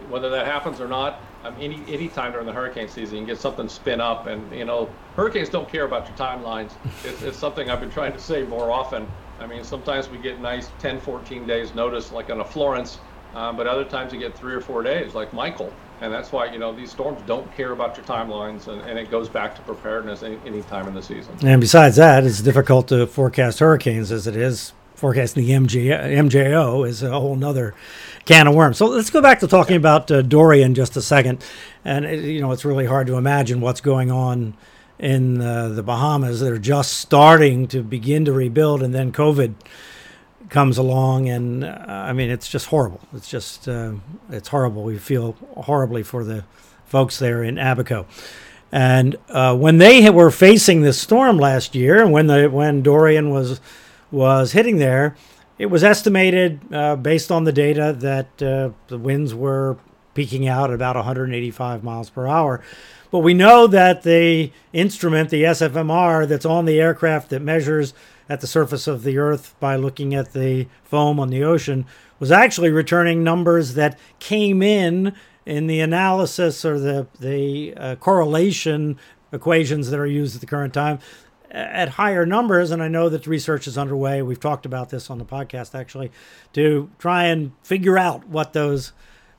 [0.09, 1.21] whether that happens or not.
[1.43, 4.51] Um, any any time during the hurricane season, you can get something spin up, and
[4.51, 6.71] you know hurricanes don't care about your timelines.
[7.05, 9.07] It's, it's something I've been trying to say more often.
[9.39, 12.99] I mean, sometimes we get nice 10, 14 days notice, like on a Florence,
[13.35, 15.71] um, but other times you get three or four days, like Michael.
[16.01, 19.09] And that's why you know these storms don't care about your timelines, and, and it
[19.09, 21.35] goes back to preparedness any, any time in the season.
[21.43, 26.87] And besides that, it's difficult to forecast hurricanes as it is forecasting the MJ, MJO
[26.87, 27.75] is a whole nother
[28.25, 28.77] can of worms.
[28.77, 31.43] So let's go back to talking about uh, Dorian just a second.
[31.85, 34.55] And, it, you know, it's really hard to imagine what's going on
[34.97, 36.39] in uh, the Bahamas.
[36.39, 39.53] They're just starting to begin to rebuild, and then COVID
[40.49, 41.29] comes along.
[41.29, 43.01] And uh, I mean, it's just horrible.
[43.13, 43.93] It's just, uh,
[44.31, 44.83] it's horrible.
[44.83, 46.43] We feel horribly for the
[46.85, 48.07] folks there in Abaco.
[48.71, 53.29] And uh, when they were facing this storm last year, and when the when Dorian
[53.29, 53.61] was
[54.11, 55.15] was hitting there,
[55.57, 59.77] it was estimated uh, based on the data that uh, the winds were
[60.13, 62.61] peaking out at about 185 miles per hour.
[63.11, 67.93] But we know that the instrument, the SFMR, that's on the aircraft that measures
[68.29, 71.85] at the surface of the Earth by looking at the foam on the ocean,
[72.19, 75.13] was actually returning numbers that came in
[75.45, 78.97] in the analysis or the the uh, correlation
[79.31, 80.99] equations that are used at the current time
[81.51, 84.21] at higher numbers, and I know that research is underway.
[84.21, 86.11] We've talked about this on the podcast actually
[86.53, 88.93] to try and figure out what those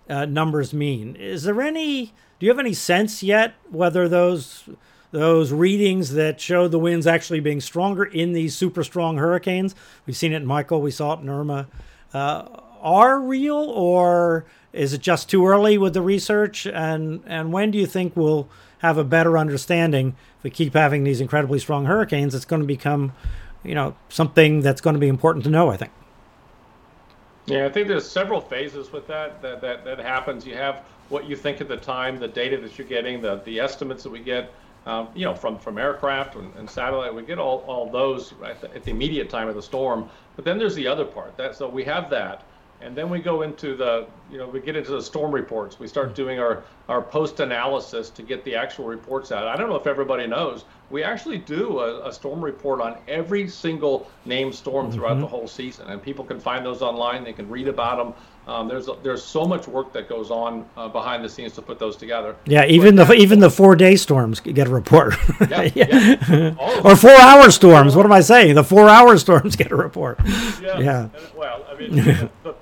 [0.08, 1.16] uh, numbers mean.
[1.16, 2.12] Is there any?
[2.38, 4.68] Do you have any sense yet whether those
[5.10, 9.74] those readings that show the winds actually being stronger in these super strong hurricanes?
[10.06, 10.80] We've seen it in Michael.
[10.80, 11.68] We saw it in Irma.
[12.12, 12.46] Uh,
[12.80, 16.66] are real, or is it just too early with the research?
[16.66, 21.04] And and when do you think we'll have a better understanding if we keep having
[21.04, 23.12] these incredibly strong hurricanes, it's going to become,
[23.64, 25.70] you know, something that's going to be important to know.
[25.70, 25.92] I think.
[27.46, 30.46] Yeah, I think there's several phases with that that that, that happens.
[30.46, 33.60] You have what you think at the time, the data that you're getting, the the
[33.60, 34.52] estimates that we get.
[34.86, 38.62] Um, you know, from, from aircraft and, and, satellite, we get all, all those at
[38.62, 40.08] the, at the immediate time of the storm.
[40.34, 41.36] But then there's the other part.
[41.36, 42.44] That so we have that,
[42.80, 45.80] and then we go into the, you know, we get into the storm reports.
[45.80, 49.48] We start doing our, our post analysis to get the actual reports out.
[49.48, 53.48] I don't know if everybody knows, we actually do a, a storm report on every
[53.48, 55.22] single named storm throughout mm-hmm.
[55.22, 55.88] the whole season.
[55.88, 58.14] And people can find those online, they can read about them.
[58.48, 61.78] Um, there's there's so much work that goes on uh, behind the scenes to put
[61.78, 62.34] those together.
[62.46, 65.14] Yeah, even but the even the four day storms get a report.
[65.48, 66.80] Yeah, yeah.
[66.84, 67.94] or four hour storms.
[67.94, 68.54] What am I saying?
[68.54, 70.18] The four hour storms get a report.
[70.60, 70.78] Yeah.
[70.78, 71.00] yeah.
[71.02, 72.54] And, well, I mean, the,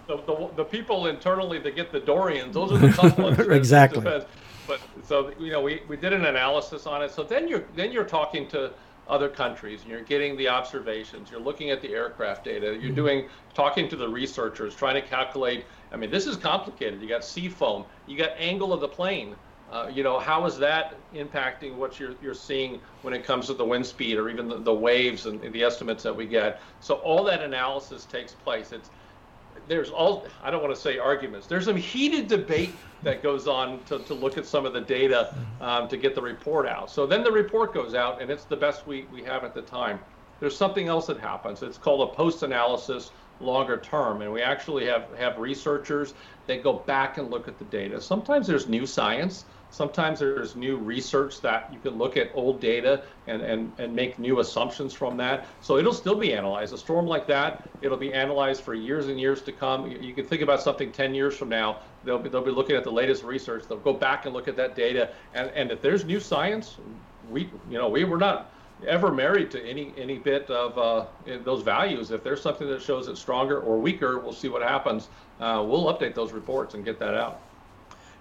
[0.57, 3.38] the, people internally that get the Dorians, those are the tough ones.
[3.38, 4.01] exactly.
[4.01, 7.12] But so you know, we, we did an analysis on it.
[7.12, 8.73] So then you're then you're talking to
[9.09, 12.95] other countries and you're getting the observations you're looking at the aircraft data you're mm-hmm.
[12.95, 17.01] doing talking to the researchers trying to calculate I mean, this is complicated.
[17.01, 19.37] You got sea foam, you got angle of the plane.
[19.71, 23.55] Uh, you know, how is that impacting what you're, you're seeing when it comes to
[23.55, 26.61] the wind speed or even the, the waves and, and the estimates that we get?
[26.81, 28.71] So all that analysis takes place.
[28.71, 28.90] It's
[29.69, 31.47] there's all I don't want to say arguments.
[31.47, 35.35] There's some heated debate that goes on to, to look at some of the data
[35.61, 36.91] um, to get the report out.
[36.91, 39.63] So then the report goes out, and it's the best we, we have at the
[39.63, 40.01] time.
[40.41, 41.63] There's something else that happens.
[41.63, 44.23] It's called a post analysis longer term.
[44.23, 46.15] And we actually have, have researchers
[46.47, 48.01] that go back and look at the data.
[48.01, 49.45] Sometimes there's new science.
[49.77, 54.19] Sometimes there's new research that you can look at old data and, and, and make
[54.19, 55.47] new assumptions from that.
[55.61, 56.73] So it'll still be analyzed.
[56.73, 59.91] A storm like that, it'll be analyzed for years and years to come.
[59.91, 61.81] You, can think about something 10 years from now.
[62.05, 63.65] They'll be, they'll be looking at the latest research.
[63.69, 65.11] They'll go back and look at that data.
[65.35, 66.79] And, and if there's new science,
[67.29, 68.51] we, you know, we were not
[68.87, 71.07] ever married to any any bit of uh,
[71.45, 72.11] those values.
[72.12, 75.09] If there's something that shows it's stronger or weaker, we'll see what happens.
[75.39, 77.43] Uh, we'll update those reports and get that out.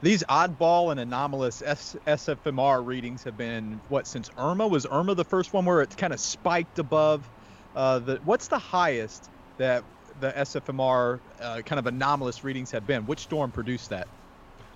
[0.02, 5.26] These oddball and anomalous S- SFMR readings have been what since Irma was Irma the
[5.26, 7.30] first one where it kind of spiked above
[7.76, 9.84] uh, the what's the highest that
[10.20, 13.06] the SFMR uh, kind of anomalous readings have been?
[13.06, 14.08] Which storm produced that?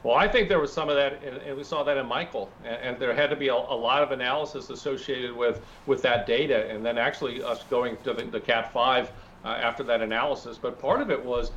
[0.04, 2.98] Well, I think there was some of that, and we saw that in Michael, and,
[3.00, 6.98] there had to be a, lot of analysis associated with with that data, and then
[6.98, 9.12] actually us going to the, the Cat Five
[9.44, 10.58] uh, after that analysis.
[10.58, 11.52] But part of it was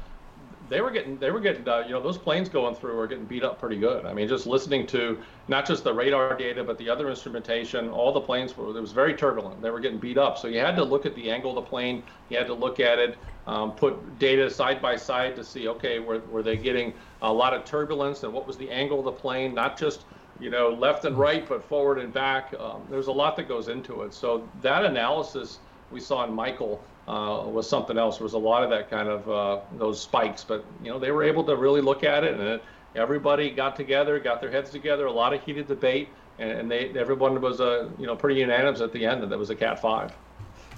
[0.68, 3.24] they were getting they were getting uh, you know those planes going through were getting
[3.24, 4.06] beat up pretty good.
[4.06, 8.12] I mean, just listening to not just the radar data but the other instrumentation, all
[8.12, 9.60] the planes were it was very turbulent.
[9.60, 11.68] They were getting beat up, so you had to look at the angle of the
[11.68, 12.02] plane.
[12.28, 15.98] You had to look at it, um, put data side by side to see okay
[15.98, 19.12] were were they getting a lot of turbulence and what was the angle of the
[19.12, 20.04] plane, not just
[20.38, 22.54] you know left and right but forward and back.
[22.58, 24.14] Um, there's a lot that goes into it.
[24.14, 25.60] So that analysis
[25.92, 28.18] we saw in Michael uh, was something else.
[28.18, 31.10] There was a lot of that kind of uh, those spikes, but you know they
[31.10, 34.70] were able to really look at it, and it, everybody got together, got their heads
[34.70, 35.06] together.
[35.06, 38.80] A lot of heated debate, and, and they everyone was uh, you know pretty unanimous
[38.80, 40.12] at the end that it was a Cat Five.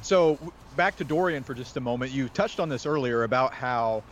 [0.03, 0.38] So
[0.77, 2.12] back to Dorian for just a moment.
[2.12, 4.03] You touched on this earlier about how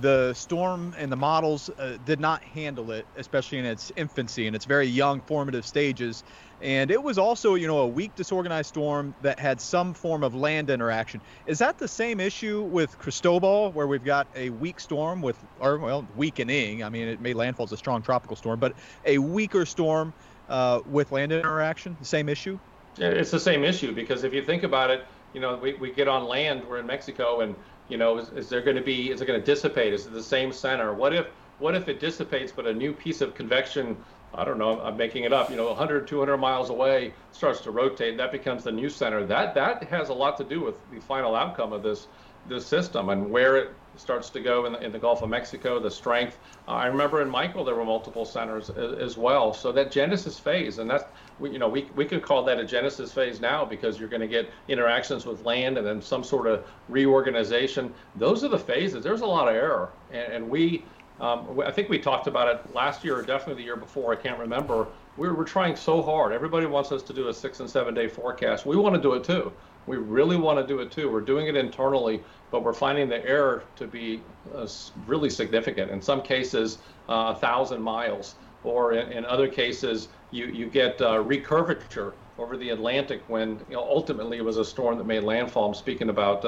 [0.00, 4.54] the storm and the models uh, did not handle it, especially in its infancy and
[4.54, 6.22] its very young formative stages.
[6.60, 10.34] And it was also, you know, a weak, disorganized storm that had some form of
[10.34, 11.22] land interaction.
[11.46, 15.78] Is that the same issue with Cristobal, where we've got a weak storm with, or
[15.78, 16.82] well, weakening?
[16.82, 20.14] I mean, it made landfall as a strong tropical storm, but a weaker storm
[20.48, 21.96] uh, with land interaction.
[22.00, 22.58] The same issue.
[22.96, 26.08] It's the same issue because if you think about it, you know, we, we get
[26.08, 26.64] on land.
[26.68, 27.54] We're in Mexico, and
[27.86, 29.10] you know, is, is there going to be?
[29.10, 29.92] Is it going to dissipate?
[29.92, 30.92] Is it the same center?
[30.94, 31.26] What if
[31.58, 33.96] what if it dissipates, but a new piece of convection
[34.34, 37.70] I don't know, I'm making it up, you know, 100, 200 miles away starts to
[37.70, 38.16] rotate.
[38.16, 39.24] That becomes the new center.
[39.24, 42.08] That that has a lot to do with the final outcome of this
[42.48, 45.80] this system and where it starts to go in the, in the Gulf of Mexico,
[45.80, 46.38] the strength.
[46.66, 49.52] Uh, I remember in Michael there were multiple centers as, as, well.
[49.52, 51.04] So that genesis phase, and that's
[51.38, 54.22] we, you know we we could call that a genesis phase now because you're going
[54.22, 57.92] to get interactions with land and then some sort of reorganization.
[58.16, 59.02] Those are the phases.
[59.02, 60.84] There's a lot of error, and, and we
[61.20, 64.12] um, I think we talked about it last year or definitely the year before.
[64.12, 64.86] I can't remember.
[65.16, 66.32] We're, we're trying so hard.
[66.32, 68.66] Everybody wants us to do a six and seven day forecast.
[68.66, 69.52] We want to do it too.
[69.86, 71.10] We really want to do it too.
[71.10, 74.20] We're doing it internally, but we're finding the error to be
[74.54, 74.68] uh,
[75.06, 75.90] really significant.
[75.90, 76.78] In some cases,
[77.08, 82.56] uh, a thousand miles, or in, in, other cases, you you get uh, recurvature over
[82.56, 85.68] the Atlantic when you know, ultimately it was a storm that made landfall.
[85.68, 86.44] I'm speaking about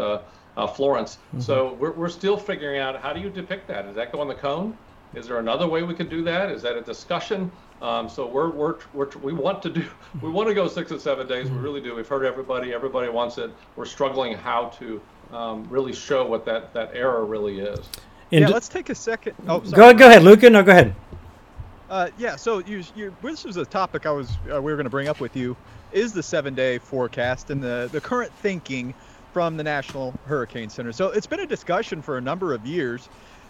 [0.61, 1.17] uh, Florence.
[1.17, 1.41] Mm-hmm.
[1.41, 3.87] So we're, we're still figuring out how do you depict that?
[3.87, 4.77] Does that go on the cone?
[5.15, 6.51] Is there another way we could do that?
[6.51, 7.51] Is that a discussion?
[7.83, 9.85] Um, so we're, we're, we're, we want to do
[10.23, 11.47] we want to go six and seven days.
[11.47, 11.65] We mm-hmm.
[11.65, 11.95] really do.
[11.95, 12.75] We've heard everybody.
[12.75, 13.51] Everybody wants it.
[13.77, 15.01] We're struggling how to
[15.33, 17.81] um, really show what that, that error really is.
[18.33, 19.35] And yeah, let's take a second.
[19.49, 19.95] Oh, sorry.
[19.95, 20.51] go go ahead, Luca.
[20.51, 20.95] No, go ahead.
[21.89, 24.85] Uh, yeah, so you, you, this was a topic I was uh, we were going
[24.85, 25.57] to bring up with you
[25.91, 28.95] is the seven day forecast and the the current thinking
[29.33, 30.93] from the National Hurricane Center.
[30.93, 33.09] So it's been a discussion for a number of years.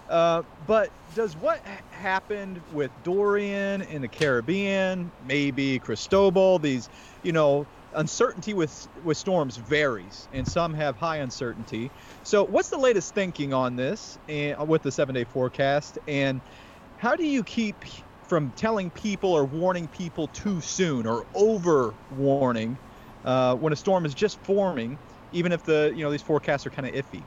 [0.08, 6.88] Uh, but does what happened with Dorian in the Caribbean, maybe Cristobal, these,
[7.22, 11.92] you know, uncertainty with with storms varies, and some have high uncertainty.
[12.22, 16.42] So, what's the latest thinking on this and uh, with the seven-day forecast, and
[16.96, 17.84] how do you keep
[18.28, 22.78] from telling people or warning people too soon or over warning
[23.24, 24.98] uh, when a storm is just forming?
[25.30, 27.26] Even if the you know these forecasts are kind of iffy.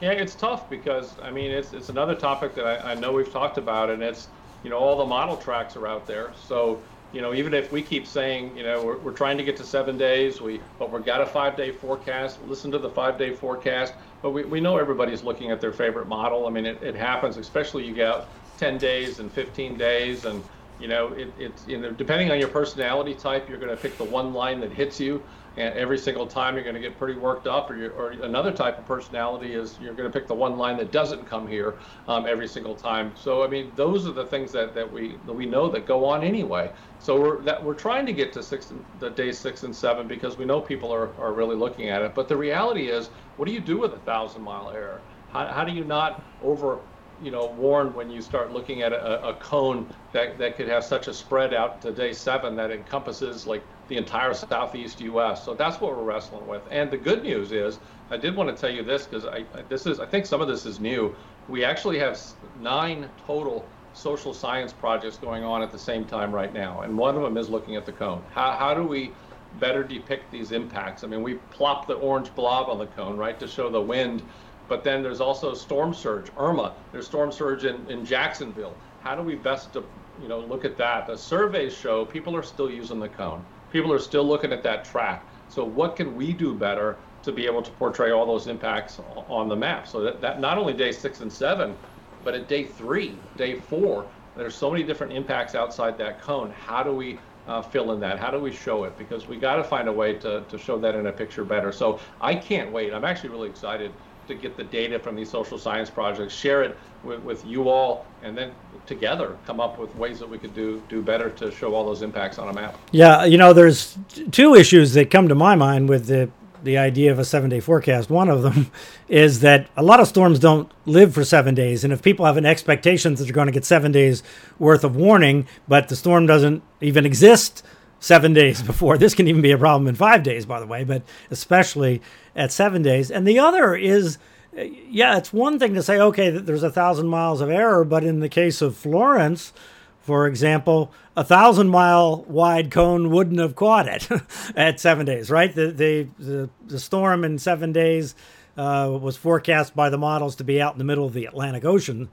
[0.00, 3.30] Yeah, it's tough because I mean it's it's another topic that I, I know we've
[3.32, 4.28] talked about, and it's
[4.62, 6.32] you know all the model tracks are out there.
[6.34, 9.56] So you know even if we keep saying you know we're, we're trying to get
[9.58, 12.40] to seven days, we but we've got a five day forecast.
[12.40, 16.08] Listen to the five day forecast, but we, we know everybody's looking at their favorite
[16.08, 16.46] model.
[16.46, 20.44] I mean it, it happens, especially you get 10 days and 15 days and
[20.76, 23.96] you know it, it's you know depending on your personality type you're going to pick
[23.96, 25.24] the one line that hits you
[25.56, 28.78] and every single time you're going to get pretty worked up or, or another type
[28.78, 31.74] of personality is you're going to pick the one line that doesn't come here
[32.08, 33.12] um, every single time.
[33.14, 36.04] So i mean those are the things that, that we that we know that go
[36.04, 36.72] on anyway.
[36.98, 40.36] So we're that we're trying to get to six the day six and seven because
[40.36, 42.14] we know people are, are really looking at it.
[42.14, 45.00] But the reality is what do you do with a thousand mile error?
[45.30, 46.78] How, how do you not over
[47.22, 50.84] you know warned when you start looking at a, a, cone that, that could have
[50.84, 55.44] such a spread out to day seven that encompasses like the entire southeast U.S.
[55.44, 56.62] So that's what we're wrestling with.
[56.70, 57.78] And the good news is,
[58.10, 60.48] I did want to tell you this because I this is I think some of
[60.48, 61.14] this is new.
[61.48, 62.18] We actually have
[62.60, 67.16] nine total social science projects going on at the same time right now, and one
[67.16, 68.22] of them is looking at the cone.
[68.32, 69.12] How how do we
[69.60, 71.04] better depict these impacts?
[71.04, 74.22] I mean, we plop the orange blob on the cone right to show the wind
[74.68, 76.74] but then there's also storm surge, Irma.
[76.92, 78.74] There's storm surge in, in Jacksonville.
[79.02, 81.06] how do we best, you know, look at that?
[81.06, 83.44] The surveys show people are still using the cone.
[83.74, 85.26] People are still looking at that track.
[85.48, 89.48] So what can we do better to be able to portray all those impacts on
[89.48, 89.88] the map?
[89.88, 91.74] So that, that not only day six and seven,
[92.22, 96.52] but at day three, day four, there's so many different impacts outside that cone.
[96.52, 97.18] How do we
[97.48, 98.20] uh, fill in that?
[98.20, 98.96] How do we show it?
[98.96, 101.72] Because we got to find a way to, to show that in a picture better.
[101.72, 102.94] So I can't wait.
[102.94, 103.96] I'm actually really excited
[104.28, 108.06] to get the data from these social science projects, share it with, with you all,
[108.22, 108.54] and then
[108.86, 112.02] together come up with ways that we could do do better to show all those
[112.02, 112.78] impacts on a map.
[112.92, 113.98] Yeah, you know, there's
[114.30, 116.30] two issues that come to my mind with the
[116.64, 118.10] the idea of a seven day forecast.
[118.10, 118.70] One of them
[119.08, 121.84] is that a lot of storms don't live for seven days.
[121.84, 124.22] And if people have an expectation that they're going to get seven days
[124.58, 127.62] worth of warning, but the storm doesn't even exist
[128.00, 130.84] seven days before, this can even be a problem in five days, by the way,
[130.84, 132.02] but especially
[132.34, 133.10] at seven days.
[133.10, 134.18] And the other is,
[134.56, 138.20] yeah, it's one thing to say, okay, there's a thousand miles of error, but in
[138.20, 139.52] the case of Florence,
[140.00, 144.08] for example, a thousand mile wide cone wouldn't have caught it
[144.56, 145.54] at seven days, right?
[145.54, 148.14] The, the, the, the storm in seven days
[148.56, 151.64] uh, was forecast by the models to be out in the middle of the Atlantic
[151.64, 152.08] Ocean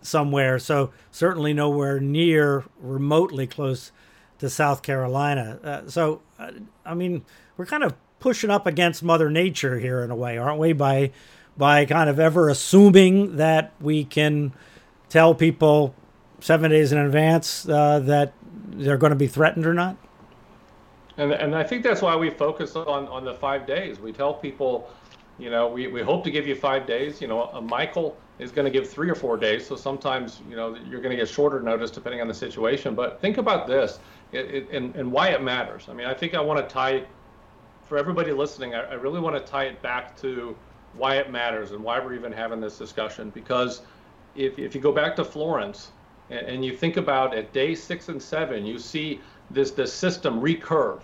[0.00, 0.58] somewhere.
[0.58, 3.92] So, certainly nowhere near remotely close
[4.38, 5.58] to South Carolina.
[5.62, 6.50] Uh, so, uh,
[6.84, 7.24] I mean,
[7.56, 10.72] we're kind of pushing up against Mother Nature here in a way, aren't we?
[10.72, 11.12] By,
[11.56, 14.52] by kind of ever assuming that we can
[15.08, 15.94] tell people
[16.40, 18.32] seven days in advance uh, that
[18.70, 19.96] they're going to be threatened or not?
[21.16, 24.00] And, and I think that's why we focus on, on the five days.
[24.00, 24.90] We tell people,
[25.38, 27.20] you know, we, we hope to give you five days.
[27.20, 29.64] You know, Michael is going to give three or four days.
[29.64, 32.94] So sometimes, you know, you're going to get shorter notice depending on the situation.
[32.96, 34.00] But think about this
[34.32, 35.86] it, it, and, and why it matters.
[35.88, 37.04] I mean, I think I want to tie,
[37.86, 40.56] for everybody listening, I, I really want to tie it back to
[40.96, 43.30] why it matters and why we're even having this discussion.
[43.30, 43.82] Because
[44.34, 45.92] if, if you go back to Florence,
[46.30, 49.20] and, and you think about at day six and seven, you see
[49.50, 51.00] this this system recurve.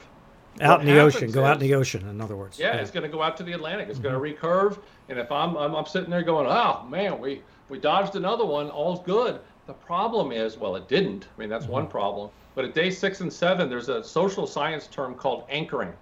[0.61, 2.09] Out what in the ocean, go is, out in the ocean.
[2.09, 2.80] In other words, yeah, yeah.
[2.80, 3.88] it's going to go out to the Atlantic.
[3.88, 4.09] It's mm-hmm.
[4.09, 4.78] going to recurve,
[5.09, 8.68] and if I'm, I'm I'm sitting there going, oh man, we we dodged another one,
[8.70, 9.41] all's good.
[9.66, 11.28] The problem is, well, it didn't.
[11.36, 11.74] I mean, that's mm-hmm.
[11.74, 12.30] one problem.
[12.57, 15.93] But at day six and seven, there's a social science term called anchoring,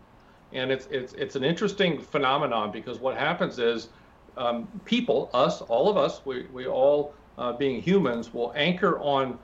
[0.53, 3.88] and it's it's it's an interesting phenomenon because what happens is
[4.36, 9.38] um, people, us, all of us, we we all uh, being humans, will anchor on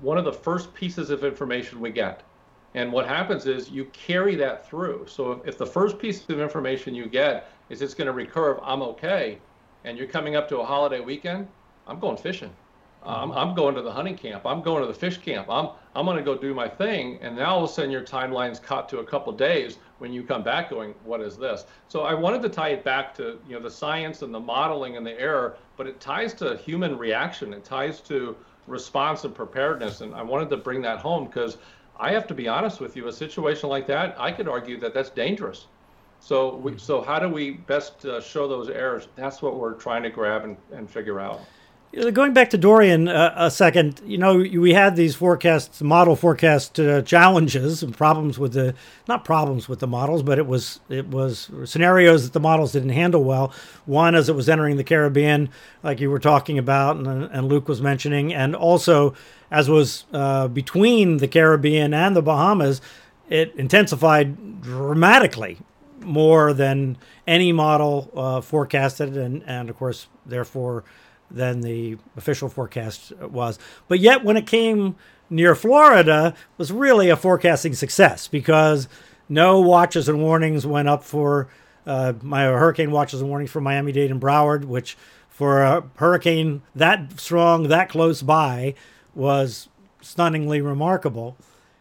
[0.00, 2.22] one of the first pieces of information we get.
[2.74, 5.06] And what happens is you carry that through.
[5.08, 8.60] So if, if the first piece of information you get is it's going to recurve,
[8.62, 9.38] I'm okay,
[9.84, 11.48] and you're coming up to a holiday weekend,
[11.86, 12.54] I'm going fishing.
[13.02, 14.44] Um, I'm going to the hunting camp.
[14.44, 15.48] I'm going to the fish camp.
[15.48, 17.18] I'm I'm going to go do my thing.
[17.22, 20.22] And now all of a sudden your timeline's cut to a couple days when you
[20.22, 21.66] come back going, what is this?
[21.88, 24.96] So I wanted to tie it back to you know the science and the modeling
[24.96, 27.52] and the error, but it ties to human reaction.
[27.52, 28.36] It ties to
[28.66, 30.00] response and preparedness.
[30.00, 31.58] And I wanted to bring that home because
[31.98, 33.08] I have to be honest with you.
[33.08, 35.66] A situation like that, I could argue that that's dangerous.
[36.20, 39.08] So we, so how do we best uh, show those errors?
[39.14, 41.40] That's what we're trying to grab and, and figure out.
[41.94, 46.78] Going back to Dorian uh, a second, you know, we had these forecasts, model forecast
[46.78, 48.74] uh, challenges and problems with the,
[49.08, 52.90] not problems with the models, but it was it was scenarios that the models didn't
[52.90, 53.54] handle well.
[53.86, 55.48] One, as it was entering the Caribbean,
[55.82, 59.14] like you were talking about, and, and Luke was mentioning, and also
[59.50, 62.82] as was uh, between the Caribbean and the Bahamas,
[63.30, 65.56] it intensified dramatically
[66.00, 70.84] more than any model uh, forecasted, and and of course, therefore
[71.30, 73.58] than the official forecast was.
[73.86, 74.96] But yet, when it came
[75.30, 78.88] near Florida, was really a forecasting success because
[79.28, 81.48] no watches and warnings went up for
[81.86, 84.96] uh, my hurricane watches and warnings for Miami Dade and Broward, which
[85.28, 88.74] for a hurricane that strong, that close by,
[89.14, 89.68] was
[90.00, 91.36] stunningly remarkable.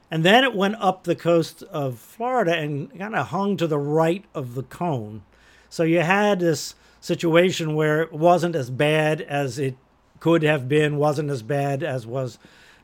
[0.09, 3.77] And then it went up the coast of Florida and kind of hung to the
[3.79, 5.23] right of the cone.
[5.69, 6.75] So you had this
[7.08, 9.76] situation where it wasn't as bad as it
[10.20, 12.38] could have been, wasn't as bad as was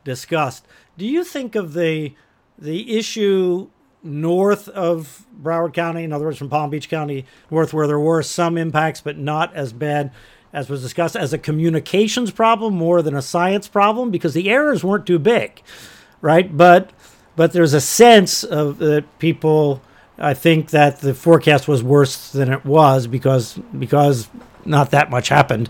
[0.03, 0.65] discussed.
[0.97, 2.15] Do you think of the
[2.57, 3.69] the issue
[4.01, 8.21] north of Broward County, in other words, from Palm Beach County north, where there were
[8.21, 10.11] some impacts but not as bad
[10.53, 14.83] as was discussed, as a communications problem more than a science problem because the errors
[14.83, 15.61] weren't too big,
[16.21, 16.55] right?
[16.55, 16.91] But
[17.35, 19.81] but there's a sense of that people
[20.17, 24.29] I think that the forecast was worse than it was because because
[24.65, 25.69] not that much happened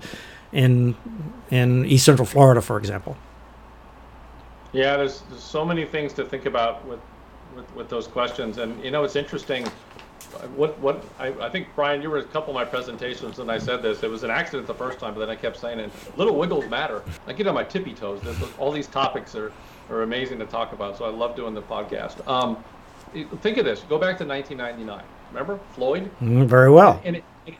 [0.51, 0.95] in
[1.49, 3.15] in East Central Florida, for example.
[4.73, 6.99] Yeah, there's, there's so many things to think about with,
[7.55, 9.65] with with those questions, and you know it's interesting.
[10.55, 13.59] what what I, I think Bryan, you were a couple of my presentations and I
[13.59, 14.03] said this.
[14.03, 15.91] It was an accident the first time, but then I kept saying it.
[16.17, 17.03] Little wiggles matter.
[17.27, 18.21] I get on my tippy toes.
[18.21, 19.51] This, all these topics are
[19.89, 20.97] are amazing to talk about.
[20.97, 22.25] So I love doing the podcast.
[22.27, 22.63] Um,
[23.41, 23.81] think of this.
[23.81, 25.03] Go back to 1999.
[25.31, 26.11] Remember Floyd?
[26.21, 27.01] Mm, very well.
[27.03, 27.55] And it, it,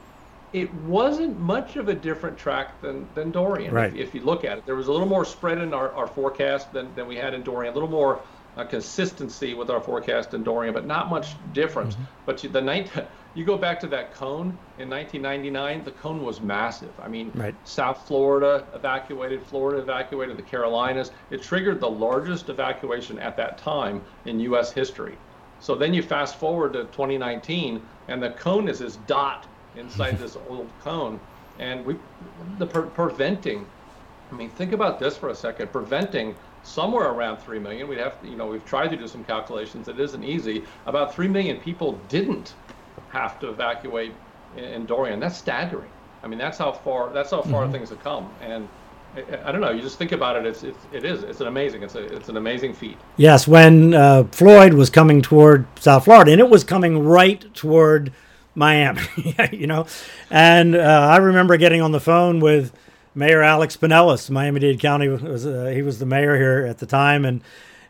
[0.54, 3.74] it, wasn't much of a different track than, than Dorian.
[3.74, 3.94] Right.
[3.94, 6.08] If, if, you look at it, there was a little more spread in our, our
[6.08, 7.72] forecast than, than we had in Dorian.
[7.72, 8.22] A little more
[8.56, 11.96] uh, consistency with our forecast in Dorian, but not much difference.
[11.96, 12.04] Mm-hmm.
[12.26, 12.92] But you, the night,
[13.34, 16.92] you go back to that cone in 1999, the cone was massive.
[17.02, 17.56] I mean, right.
[17.64, 21.12] South Florida evacuated, Florida evacuated, the Carolinas.
[21.32, 24.72] It triggered the largest evacuation at that time in U.S.
[24.72, 25.18] history.
[25.64, 29.48] So then you fast forward to 2019, and the cone is this dot
[29.78, 31.22] inside this old cone,
[31.58, 31.96] and we
[32.60, 33.66] the pre- preventing.
[34.30, 35.72] I mean, think about this for a second.
[35.72, 37.88] Preventing somewhere around three million.
[37.88, 39.88] We'd have, to, you know, we've tried to do some calculations.
[39.88, 40.66] It isn't easy.
[40.86, 42.56] About three million people didn't
[43.12, 44.12] have to evacuate
[44.58, 45.22] in, in Dorian.
[45.22, 45.90] That's staggering.
[46.24, 47.72] I mean, that's how far that's how far mm-hmm.
[47.72, 48.68] things have come, and
[49.16, 49.72] I don't know.
[49.72, 50.46] You just think about it.
[50.46, 51.24] It's, it's it is.
[51.24, 51.84] It's an amazing.
[51.84, 52.98] It's a it's an amazing feat.
[53.18, 58.12] Yes, when uh, Floyd was coming toward South Florida, and it was coming right toward
[58.56, 59.02] Miami,
[59.52, 59.86] you know,
[60.32, 60.80] and uh,
[61.12, 62.74] I remember getting on the phone with
[63.14, 67.26] Mayor Alex Penelas, Miami-Dade County was uh, he was the mayor here at the time,
[67.26, 67.42] and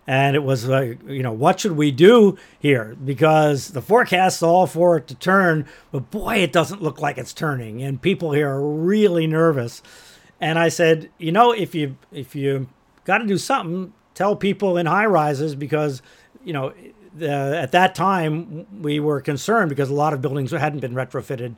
[0.06, 4.68] and it was like you know what should we do here because the forecast's all
[4.68, 8.50] for it to turn, but boy, it doesn't look like it's turning, and people here
[8.50, 9.82] are really nervous.
[10.44, 12.68] And I said, you know, if you if you
[13.06, 16.02] got to do something, tell people in high rises because
[16.44, 16.74] you know
[17.22, 21.56] at that time we were concerned because a lot of buildings hadn't been retrofitted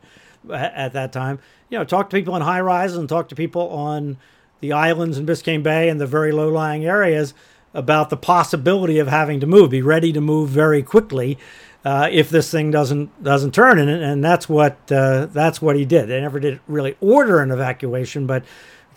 [0.51, 1.39] at that time.
[1.69, 4.17] You know, talk to people in high rises and talk to people on
[4.59, 7.33] the islands in Biscayne Bay and the very low lying areas
[7.73, 9.71] about the possibility of having to move.
[9.71, 11.39] Be ready to move very quickly
[11.83, 13.79] uh, if this thing doesn't doesn't turn.
[13.79, 16.07] And, and that's what uh, that's what he did.
[16.07, 18.45] They never did really order an evacuation, but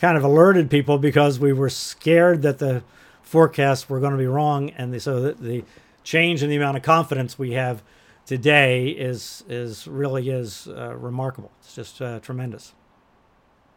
[0.00, 2.82] kind of alerted people because we were scared that the
[3.22, 5.64] forecasts were going to be wrong, and the, so the, the
[6.02, 7.82] change in the amount of confidence we have
[8.24, 11.50] today is is really is uh, remarkable.
[11.60, 12.74] It's just uh, tremendous.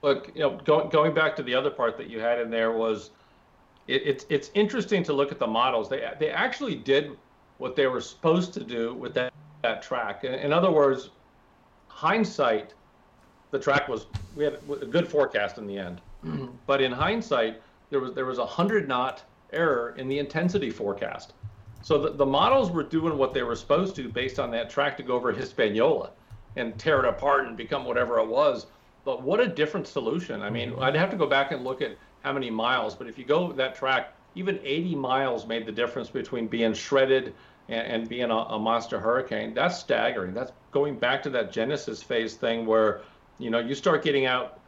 [0.02, 2.72] Look, you know, going going back to the other part that you had in there
[2.72, 3.12] was,
[3.88, 5.90] it, it's it's interesting to look at the models.
[5.90, 7.18] They they actually did
[7.58, 10.24] what they were supposed to do with that that track.
[10.24, 11.10] In, in other words,
[11.88, 12.74] hindsight,
[13.52, 16.02] the track was we had a good forecast in the end.
[16.68, 21.34] but in hindsight, there was there was a hundred knot error in the intensity forecast.
[21.82, 24.98] So the, the models were doing what they were supposed to based on that track
[24.98, 26.12] to go over Hispaniola
[26.56, 28.68] and tear it apart and become whatever it was.
[29.04, 30.42] But what a different solution.
[30.42, 30.84] I mean, mm-hmm.
[30.84, 33.52] I'd have to go back and look at how many miles, but if you go
[33.54, 37.34] that track, even 80 miles made the difference between being shredded
[37.68, 39.54] and, and being a, a monster hurricane.
[39.54, 40.34] That's staggering.
[40.34, 43.02] That's going back to that Genesis phase thing where,
[43.40, 44.60] you know, you start getting out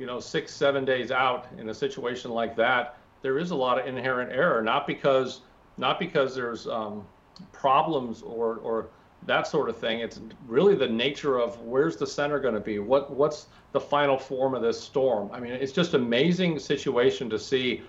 [0.00, 3.78] you know, six, seven days out in a situation like that, there is a lot
[3.78, 5.42] of inherent error, not because
[5.76, 7.06] not because there's um,
[7.52, 8.88] problems or or
[9.26, 10.00] that sort of thing.
[10.00, 12.78] It's really the nature of where's the center going to be?
[12.78, 15.30] What what's the final form of this storm?
[15.34, 17.82] I mean, it's just amazing situation to see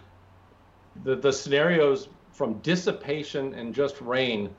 [1.05, 4.49] the the scenarios from dissipation and just rain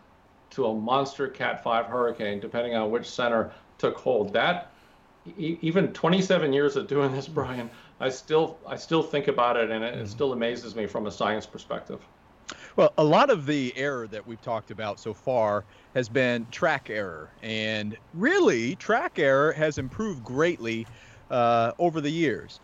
[0.50, 4.32] to a monster Cat 5 hurricane, depending on which center took hold.
[4.32, 4.71] That
[5.36, 7.70] even 27 years of doing this, Bryan,
[8.00, 10.06] I still I still think about it, and it, it mm-hmm.
[10.06, 12.00] still amazes me from a science perspective.
[12.76, 15.64] Well, a lot of the error that we've talked about so far
[15.94, 20.86] has been track error, and really, track error has improved greatly
[21.30, 22.60] uh, over the years.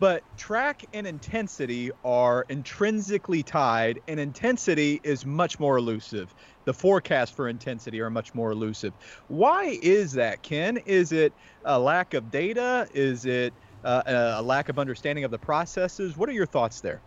[0.00, 6.32] But track and intensity are intrinsically tied, and intensity is much more elusive.
[6.66, 8.92] The forecasts for intensity are much more elusive.
[9.26, 10.76] Why is that, Ken?
[10.86, 11.32] Is it
[11.64, 12.86] a lack of data?
[12.94, 14.02] Is it uh,
[14.36, 16.16] a lack of understanding of the processes?
[16.16, 17.00] What are your thoughts there?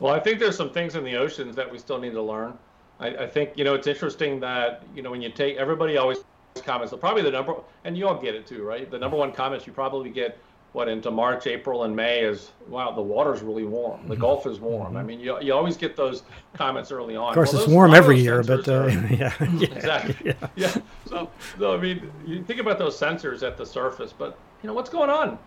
[0.00, 2.54] Well, I think there's some things in the oceans that we still need to learn.
[3.00, 6.18] I, I think you know it's interesting that you know when you take everybody always
[6.62, 6.92] comments.
[6.98, 7.54] Probably the number,
[7.84, 8.90] and you all get it too, right?
[8.90, 10.38] The number one comments you probably get
[10.72, 14.06] what into March, April, and May is wow, the water's really warm.
[14.06, 14.20] The mm-hmm.
[14.20, 14.96] Gulf is warm.
[14.96, 16.22] I mean, you, you always get those
[16.54, 17.30] comments early on.
[17.30, 20.16] Of course, well, it's warm every year, but uh, yeah, yeah, exactly.
[20.24, 20.48] Yeah.
[20.56, 20.76] yeah.
[21.06, 24.74] So, so I mean, you think about those sensors at the surface, but you know
[24.74, 25.38] what's going on,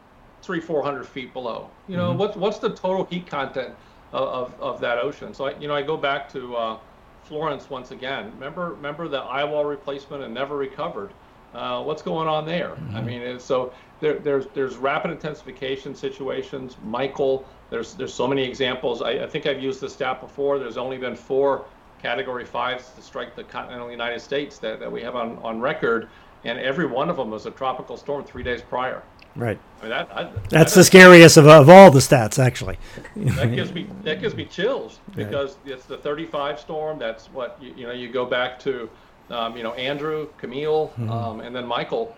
[0.41, 1.69] three, four hundred feet below.
[1.88, 2.19] You know, mm-hmm.
[2.19, 3.76] what's what's the total heat content
[4.11, 5.34] of, of, of that ocean?
[5.34, 6.78] So, I, you know, I go back to uh,
[7.24, 8.32] Florence once again.
[8.34, 11.11] Remember, remember the eyewall replacement and never recovered.
[11.53, 12.69] Uh, what's going on there?
[12.69, 12.95] Mm-hmm.
[12.95, 16.77] I mean, so there, there's there's rapid intensification situations.
[16.83, 19.01] Michael, there's there's so many examples.
[19.01, 20.59] I, I think I've used this stat before.
[20.59, 21.65] There's only been four
[22.01, 26.09] Category 5s to strike the continental United States that, that we have on, on record,
[26.43, 29.03] and every one of them was a tropical storm three days prior.
[29.35, 29.59] Right.
[29.79, 32.77] I mean, that, I, That's that the scariest of, of all the stats, actually.
[33.15, 36.99] that gives me that gives me chills because it's the 35 storm.
[36.99, 37.93] That's what you, you know.
[37.93, 38.89] You go back to,
[39.30, 42.15] um, you know, Andrew, Camille, um, and then Michael.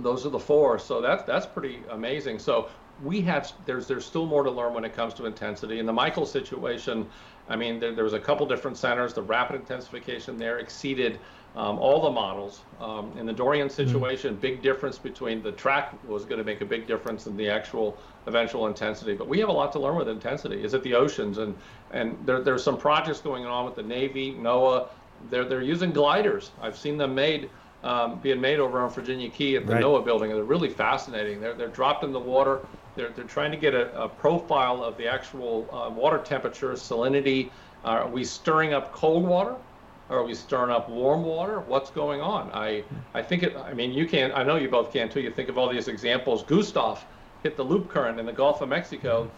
[0.00, 0.78] Those are the four.
[0.78, 2.38] So that's that's pretty amazing.
[2.38, 2.68] So
[3.02, 5.78] we have there's there's still more to learn when it comes to intensity.
[5.78, 7.06] In the Michael situation,
[7.48, 9.14] I mean, there, there was a couple different centers.
[9.14, 11.18] The rapid intensification there exceeded
[11.56, 12.60] um, all the models.
[12.80, 16.64] Um, in the Dorian situation, big difference between the track was going to make a
[16.64, 17.96] big difference in the actual
[18.26, 19.14] eventual intensity.
[19.14, 20.62] But we have a lot to learn with intensity.
[20.62, 21.38] Is it the oceans?
[21.38, 21.54] And
[21.92, 24.88] and there, there's some projects going on with the Navy, NOAA.
[25.30, 26.50] They're they're using gliders.
[26.60, 27.50] I've seen them made.
[27.84, 29.84] Um, being made over on Virginia Key at the Right.
[29.84, 31.40] NOAA building, and they're really fascinating.
[31.40, 32.58] They're, they're dropped in the water.
[32.96, 37.50] They're, they're trying to get a, a profile of the actual uh, water temperature, salinity.
[37.84, 39.54] Uh, are we stirring up cold water?
[40.10, 41.60] Are we stirring up warm water?
[41.60, 42.50] What's going on?
[42.52, 42.82] I,
[43.14, 45.20] I think it, I mean, you can, I know you both can too.
[45.20, 46.42] You think of all these examples.
[46.42, 47.04] Gustav
[47.44, 49.30] hit the loop current in the Gulf of Mexico.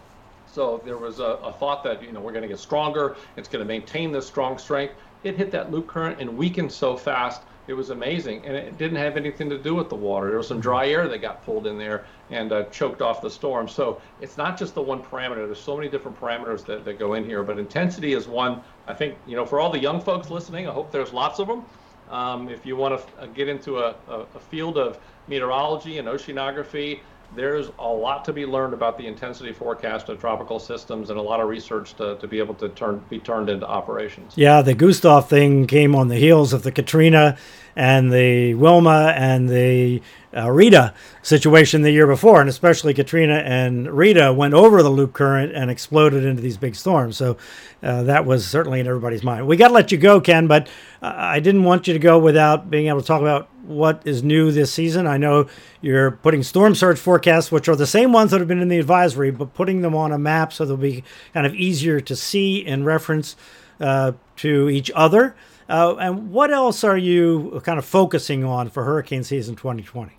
[0.51, 3.17] So there was a, a thought that, you know, we're going to get stronger.
[3.37, 4.95] It's going to maintain this strong strength.
[5.23, 7.41] It hit that loop current and weakened so fast.
[7.67, 8.43] It was amazing.
[8.45, 10.29] And it didn't have anything to do with the water.
[10.29, 13.29] There was some dry air that got pulled in there and uh, choked off the
[13.29, 13.67] storm.
[13.67, 15.45] So it's not just the one parameter.
[15.45, 17.43] There's so many different parameters that, that go in here.
[17.43, 18.61] But intensity is one.
[18.87, 21.47] I think, you know, for all the young folks listening, I hope there's lots of
[21.47, 21.63] them.
[22.09, 26.99] Um, if you want to get into a, a, a field of meteorology and oceanography,
[27.35, 31.21] there's a lot to be learned about the intensity forecast of tropical systems and a
[31.21, 34.33] lot of research to, to be able to turn be turned into operations.
[34.35, 37.37] Yeah, the Gustav thing came on the heels of the Katrina
[37.75, 40.01] and the Wilma and the
[40.35, 45.13] uh, Rita situation the year before, and especially Katrina and Rita went over the loop
[45.13, 47.17] current and exploded into these big storms.
[47.17, 47.37] So
[47.81, 49.47] uh, that was certainly in everybody's mind.
[49.47, 50.69] We got to let you go, Ken, but
[51.01, 54.51] I didn't want you to go without being able to talk about what is new
[54.51, 55.07] this season.
[55.07, 55.47] I know
[55.81, 58.79] you're putting storm surge forecasts, which are the same ones that have been in the
[58.79, 61.03] advisory, but putting them on a map so they'll be
[61.33, 63.35] kind of easier to see in reference
[63.79, 65.35] uh, to each other.
[65.69, 70.17] Uh, and what else are you kind of focusing on for hurricane season 2020?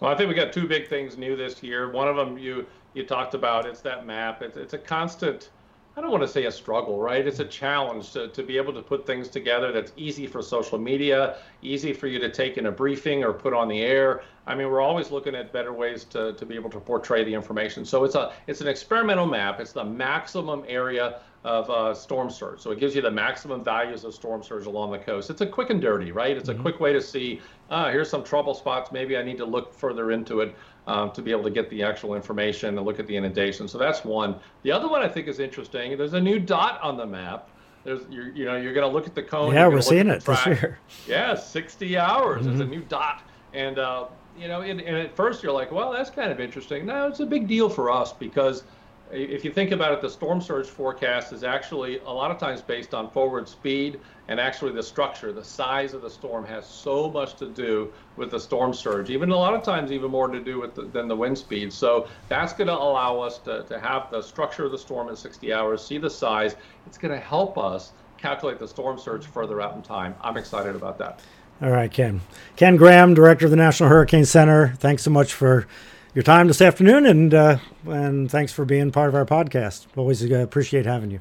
[0.00, 1.90] Well, I think we got two big things new this year.
[1.90, 3.66] One of them you you talked about.
[3.66, 4.42] It's that map.
[4.42, 5.50] It's it's a constant.
[5.98, 7.26] I don't want to say a struggle, right?
[7.26, 10.78] It's a challenge to, to be able to put things together that's easy for social
[10.78, 14.22] media, easy for you to take in a briefing or put on the air.
[14.46, 17.34] I mean, we're always looking at better ways to, to be able to portray the
[17.34, 17.84] information.
[17.84, 19.58] So it's a it's an experimental map.
[19.58, 22.60] It's the maximum area of uh, storm surge.
[22.60, 25.30] So it gives you the maximum values of storm surge along the coast.
[25.30, 26.36] It's a quick and dirty, right?
[26.36, 27.40] It's a quick way to see,
[27.70, 28.92] ah, here's some trouble spots.
[28.92, 30.54] Maybe I need to look further into it
[30.88, 33.68] um, to be able to get the actual information and look at the inundation.
[33.68, 34.34] So that's one.
[34.62, 35.96] The other one I think is interesting.
[35.96, 37.50] There's a new dot on the map.
[37.84, 39.54] There's, you're, you know, you're going to look at the cone.
[39.54, 40.78] Yeah, we're seeing it this year.
[41.06, 43.22] Yeah, 60 hours is a new dot.
[43.52, 46.86] And, uh, you know, and, and at first you're like, well, that's kind of interesting.
[46.86, 48.64] No, it's a big deal for us because
[49.10, 52.60] if you think about it, the storm surge forecast is actually a lot of times
[52.60, 55.32] based on forward speed and actually the structure.
[55.32, 59.30] The size of the storm has so much to do with the storm surge, even
[59.30, 61.72] a lot of times even more to do with the, than the wind speed.
[61.72, 65.16] So that's going to allow us to, to have the structure of the storm in
[65.16, 66.56] 60 hours, see the size.
[66.86, 70.14] It's going to help us calculate the storm surge further out in time.
[70.20, 71.20] I'm excited about that.
[71.60, 72.20] All right, Ken.
[72.56, 74.74] Ken Graham, director of the National Hurricane Center.
[74.78, 75.66] Thanks so much for
[76.14, 79.86] your time this afternoon, and uh, and thanks for being part of our podcast.
[79.96, 81.20] Always uh, appreciate having you.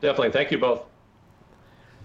[0.00, 0.30] Definitely.
[0.30, 0.84] Thank you both.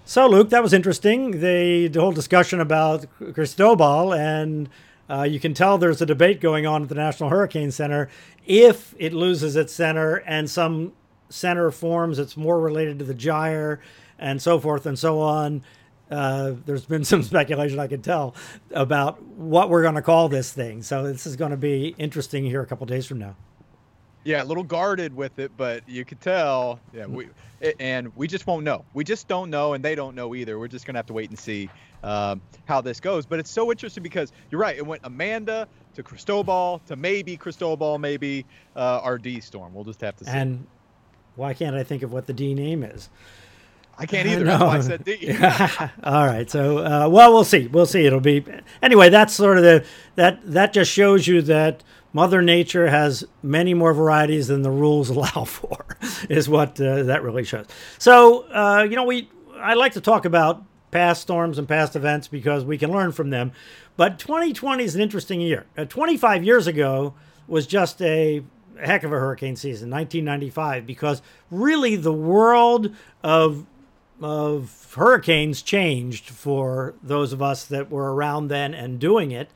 [0.05, 1.39] So, Luke, that was interesting.
[1.39, 4.67] The, the whole discussion about Cristobal, and
[5.09, 8.09] uh, you can tell there's a debate going on at the National Hurricane Center.
[8.45, 10.91] If it loses its center and some
[11.29, 13.79] center forms that's more related to the gyre
[14.19, 15.63] and so forth and so on,
[16.13, 18.35] uh, there's been some speculation I can tell
[18.71, 20.81] about what we're going to call this thing.
[20.83, 23.35] So, this is going to be interesting here a couple days from now.
[24.23, 26.79] Yeah, a little guarded with it, but you could tell.
[26.93, 27.27] Yeah, we
[27.79, 28.85] and we just won't know.
[28.93, 30.57] We just don't know, and they don't know either.
[30.57, 31.69] We're just gonna have to wait and see
[32.03, 33.25] um, how this goes.
[33.25, 34.77] But it's so interesting because you're right.
[34.77, 38.45] It went Amanda to Cristobal to maybe Cristobal, maybe
[38.77, 39.73] uh, our D storm.
[39.73, 40.31] We'll just have to see.
[40.31, 40.67] And
[41.35, 43.09] why can't I think of what the D name is?
[43.97, 44.45] I can't either.
[44.45, 45.31] Why I said D.
[46.03, 46.49] All right.
[46.49, 47.67] So, uh, well, we'll see.
[47.67, 48.05] We'll see.
[48.05, 48.43] It'll be
[48.81, 49.09] anyway.
[49.09, 49.85] That's sort of the
[50.15, 55.09] that that just shows you that Mother Nature has many more varieties than the rules
[55.11, 55.97] allow for.
[56.29, 57.67] Is what uh, that really shows.
[57.99, 62.27] So, uh, you know, we I like to talk about past storms and past events
[62.27, 63.51] because we can learn from them.
[63.95, 65.65] But 2020 is an interesting year.
[65.77, 67.13] Uh, 25 years ago
[67.47, 68.43] was just a
[68.79, 71.21] heck of a hurricane season, 1995, because
[71.51, 73.65] really the world of
[74.21, 79.49] of hurricanes changed for those of us that were around then and doing it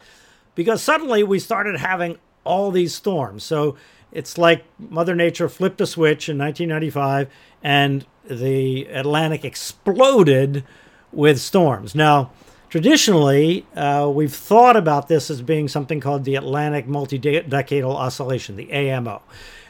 [0.55, 3.43] because suddenly we started having all these storms.
[3.43, 3.77] So
[4.11, 7.29] it's like Mother Nature flipped a switch in 1995
[7.61, 10.63] and the Atlantic exploded
[11.11, 11.93] with storms.
[11.93, 12.31] Now,
[12.69, 18.71] traditionally, uh, we've thought about this as being something called the Atlantic Multi-Decadal Oscillation, the
[18.71, 19.21] AMO.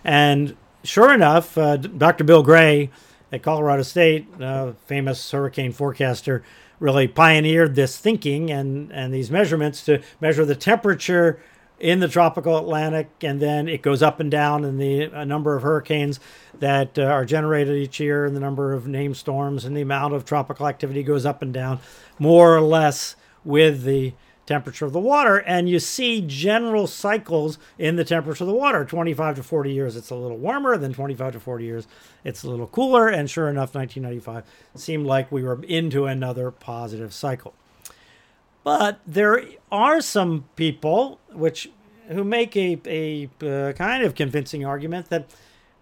[0.04, 2.24] And sure enough, uh, Dr.
[2.24, 2.90] Bill Gray
[3.32, 6.44] at Colorado State, uh, famous hurricane forecaster,
[6.80, 11.42] really pioneered this thinking and, and these measurements to measure the temperature
[11.80, 15.62] in the tropical Atlantic, and then it goes up and down in the number of
[15.62, 16.20] hurricanes
[16.60, 20.14] that uh, are generated each year, and the number of named storms, and the amount
[20.14, 21.80] of tropical activity goes up and down,
[22.18, 24.14] more or less with the
[24.48, 25.38] temperature of the water.
[25.38, 28.84] And you see general cycles in the temperature of the water.
[28.84, 30.78] 25 to 40 years, it's a little warmer.
[30.78, 31.88] Then 25 to 40 years,
[32.24, 33.08] it's a little cooler.
[33.08, 34.44] And sure enough, 1995
[34.82, 37.54] seemed like we were into another positive cycle.
[38.64, 41.70] But there are some people which
[42.10, 45.30] who make a, a uh, kind of convincing argument that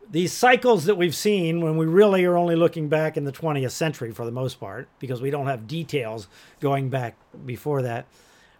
[0.09, 3.72] these cycles that we've seen when we really are only looking back in the 20th
[3.72, 6.28] century for the most part because we don't have details
[6.59, 8.05] going back before that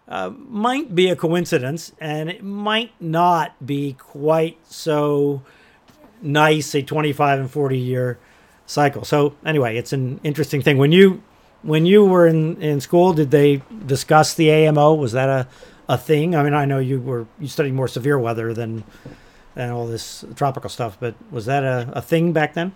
[0.08, 5.42] uh, might be a coincidence and it might not be quite so
[6.22, 8.18] nice a 25 and 40 year
[8.66, 11.22] cycle so anyway it's an interesting thing when you
[11.66, 14.94] when you were in, in school, did they discuss the AMO?
[14.94, 15.48] Was that a,
[15.88, 16.36] a thing?
[16.36, 18.84] I mean, I know you were you studied more severe weather than
[19.54, 22.72] than all this tropical stuff, but was that a, a thing back then?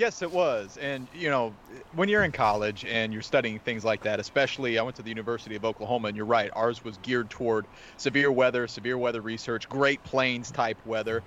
[0.00, 0.78] Yes, it was.
[0.78, 1.52] And, you know,
[1.94, 5.10] when you're in college and you're studying things like that, especially I went to the
[5.10, 7.66] University of Oklahoma, and you're right, ours was geared toward
[7.98, 11.22] severe weather, severe weather research, Great Plains type weather.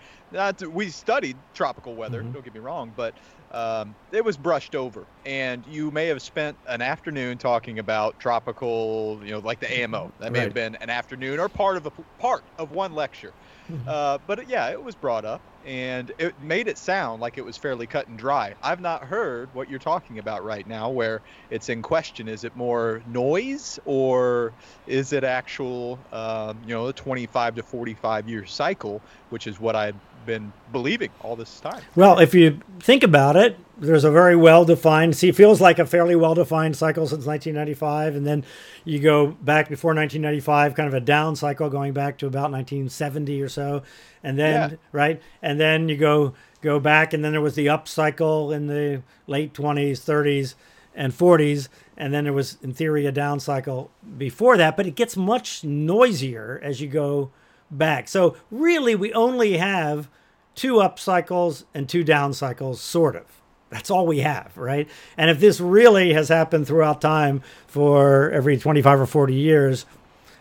[0.72, 2.32] we studied tropical weather, mm-hmm.
[2.32, 3.14] don't get me wrong, but
[3.52, 5.06] um, it was brushed over.
[5.24, 10.12] And you may have spent an afternoon talking about tropical, you know, like the AMO.
[10.20, 10.46] That may right.
[10.46, 13.34] have been an afternoon or part of a part of one lecture.
[13.88, 17.57] Uh, but yeah, it was brought up and it made it sound like it was
[17.57, 18.53] fairly cut and dry.
[18.61, 22.28] I've not heard what you're talking about right now, where it's in question.
[22.28, 24.53] Is it more noise or
[24.88, 29.76] is it actual, um, you know, a 25 to 45 year cycle, which is what
[29.76, 29.95] I've
[30.26, 31.82] been believing all this time.
[31.95, 35.80] Well, if you think about it, there's a very well defined, see, it feels like
[35.80, 38.16] a fairly well defined cycle since 1995.
[38.16, 38.46] And then
[38.86, 43.42] you go back before 1995, kind of a down cycle going back to about 1970
[43.42, 43.84] or so.
[44.24, 44.78] And then, yeah.
[44.92, 45.22] right?
[45.42, 49.04] And then you go go back, and then there was the up cycle in the
[49.28, 50.56] late 20s, 30s,
[50.96, 51.68] and 40s.
[51.98, 54.78] And then there was, in theory, a down cycle before that.
[54.78, 57.32] But it gets much noisier as you go
[57.70, 58.08] back.
[58.08, 60.10] So really, we only have
[60.56, 63.43] two up cycles and two down cycles, sort of.
[63.74, 64.88] That's all we have, right?
[65.18, 69.86] And if this really has happened throughout time for every 25 or 40 years,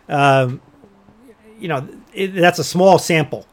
[0.07, 0.61] um,
[1.59, 3.47] you know, it, that's a small sample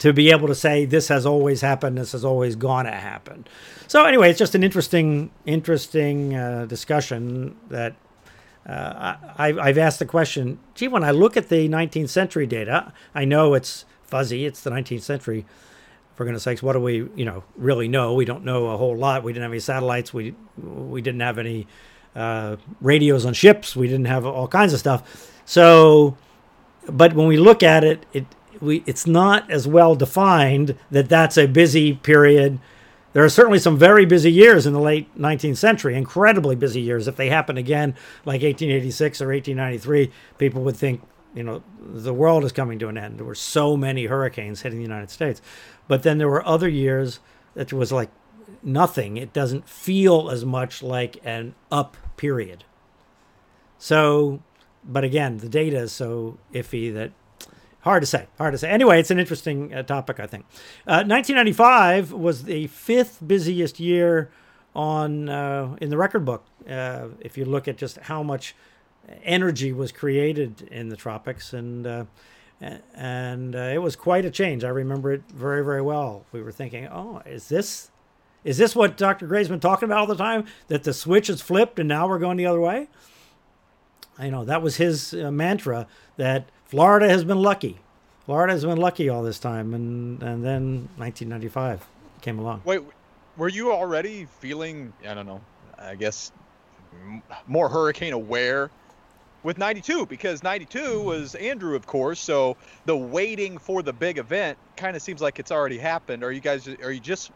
[0.00, 3.46] to be able to say this has always happened, this has always gonna happen.
[3.86, 7.94] So anyway, it's just an interesting, interesting uh, discussion that
[8.66, 12.92] uh, I, have asked the question, gee, when I look at the 19th century data,
[13.14, 15.46] I know it's fuzzy, it's the 19th century.
[16.18, 18.14] For goodness sakes, what do we, you know, really know?
[18.14, 19.22] We don't know a whole lot.
[19.22, 20.12] We didn't have any satellites.
[20.12, 21.68] We we didn't have any
[22.16, 23.76] uh, radios on ships.
[23.76, 25.30] We didn't have all kinds of stuff.
[25.44, 26.16] So,
[26.88, 28.26] but when we look at it, it
[28.60, 32.58] we it's not as well defined that that's a busy period
[33.12, 37.06] there are certainly some very busy years in the late 19th century, incredibly busy years.
[37.06, 37.94] If they happen again,
[38.24, 41.00] like 1886 or 1893, people would think,
[41.34, 43.18] you know, the world is coming to an end.
[43.18, 45.40] There were so many hurricanes hitting the United States.
[45.88, 47.18] But then there were other years
[47.54, 48.10] that was like
[48.62, 49.16] nothing.
[49.16, 52.64] It doesn't feel as much like an up period.
[53.78, 54.42] So,
[54.84, 57.12] but again, the data is so iffy that
[57.82, 58.26] Hard to say.
[58.38, 58.68] Hard to say.
[58.68, 60.44] Anyway, it's an interesting uh, topic, I think.
[60.86, 64.30] Uh, 1995 was the fifth busiest year
[64.74, 66.44] on uh, in the record book.
[66.68, 68.54] Uh, if you look at just how much
[69.22, 72.04] energy was created in the tropics, and uh,
[72.60, 74.64] and uh, it was quite a change.
[74.64, 76.24] I remember it very, very well.
[76.32, 77.90] We were thinking, oh, is this
[78.44, 79.26] is this what Dr.
[79.26, 80.46] Gray's been talking about all the time?
[80.68, 82.88] That the switch is flipped and now we're going the other way?
[84.18, 85.86] I know that was his mantra
[86.16, 87.78] that Florida has been lucky.
[88.26, 91.86] Florida has been lucky all this time, and and then 1995
[92.20, 92.62] came along.
[92.64, 92.82] Wait,
[93.36, 94.92] were you already feeling?
[95.06, 95.40] I don't know.
[95.78, 96.32] I guess
[97.46, 98.70] more hurricane aware
[99.42, 102.20] with 92 because 92 was Andrew, of course.
[102.20, 106.24] So the waiting for the big event kind of seems like it's already happened.
[106.24, 106.68] Are you guys?
[106.82, 107.32] Are you just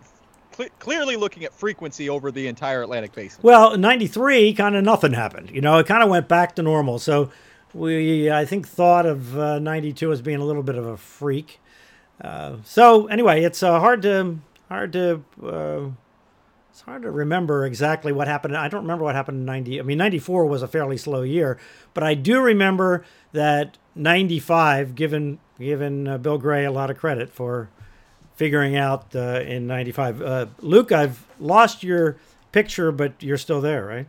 [0.55, 3.40] cl- clearly looking at frequency over the entire Atlantic basin.
[3.42, 5.50] Well, 93, kind of nothing happened.
[5.50, 6.98] You know, it kind of went back to normal.
[6.98, 7.30] So
[7.74, 11.61] we, I think, thought of uh, 92 as being a little bit of a freak.
[12.20, 14.38] Uh, so anyway, it's uh, hard to
[14.68, 15.80] hard to uh,
[16.73, 18.57] it's hard to remember exactly what happened.
[18.57, 19.81] I don't remember what happened in 90.
[19.81, 21.59] I mean, 94 was a fairly slow year,
[21.93, 27.29] but I do remember that 95, given given uh, Bill Gray a lot of credit
[27.29, 27.68] for
[28.37, 30.23] figuring out uh, in 95.
[30.23, 32.16] Uh, Luke, I've lost your
[32.53, 34.09] picture, but you're still there, right?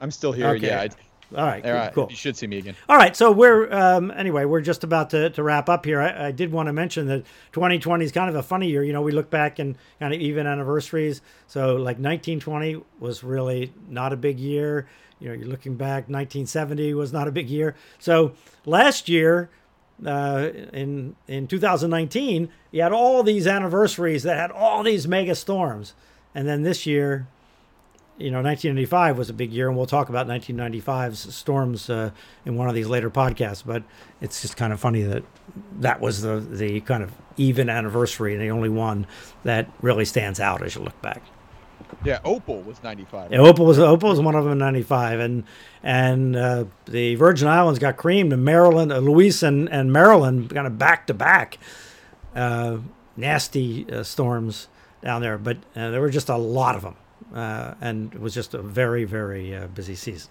[0.00, 0.48] I'm still here.
[0.48, 0.66] Okay.
[0.66, 0.80] Yeah.
[0.80, 0.88] I,
[1.34, 2.06] All right, all cool, cool.
[2.10, 2.76] You should see me again.
[2.88, 6.00] All right, so we're um, anyway, we're just about to, to wrap up here.
[6.00, 8.84] I, I did want to mention that 2020 is kind of a funny year.
[8.84, 11.22] You know, we look back and kind of even anniversaries.
[11.48, 14.86] So like 1920 was really not a big year.
[15.18, 17.74] You know, you're looking back, 1970 was not a big year.
[17.98, 19.50] So last year,
[20.04, 25.94] uh, in in 2019, you had all these anniversaries that had all these mega storms,
[26.34, 27.26] and then this year,
[28.18, 32.10] you know, 1995 was a big year, and we'll talk about 1995's storms uh,
[32.44, 33.62] in one of these later podcasts.
[33.64, 33.82] But
[34.20, 35.22] it's just kind of funny that
[35.80, 39.06] that was the the kind of even anniversary, and the only one
[39.44, 41.22] that really stands out as you look back.
[42.04, 42.20] Yeah.
[42.24, 43.32] Opal was 95.
[43.32, 45.44] Yeah, Opal was Opal was one of them in '95, and
[45.82, 50.66] and uh, the Virgin Islands got creamed, and Marilyn, uh, Luis and and Marilyn kind
[50.66, 51.58] of back to back,
[52.34, 52.78] uh,
[53.16, 54.68] nasty uh, storms
[55.02, 55.38] down there.
[55.38, 56.96] But uh, there were just a lot of them,
[57.36, 60.30] uh, and it was just a very very uh, busy season.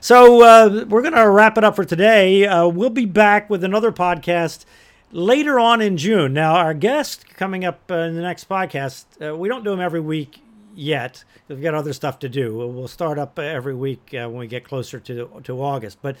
[0.00, 2.46] So uh, we're going to wrap it up for today.
[2.46, 4.66] Uh, we'll be back with another podcast
[5.12, 6.34] later on in June.
[6.34, 9.80] Now, our guest coming up uh, in the next podcast, uh, we don't do them
[9.80, 10.40] every week
[10.74, 11.24] yet.
[11.48, 12.54] We've got other stuff to do.
[12.54, 15.98] We'll- start up every week when we get closer to to August.
[16.02, 16.16] But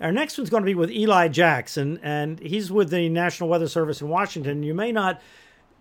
[0.00, 3.68] our next one's going to be with Eli Jackson, and he's with the National Weather
[3.68, 4.64] Service in Washington.
[4.64, 5.20] You may not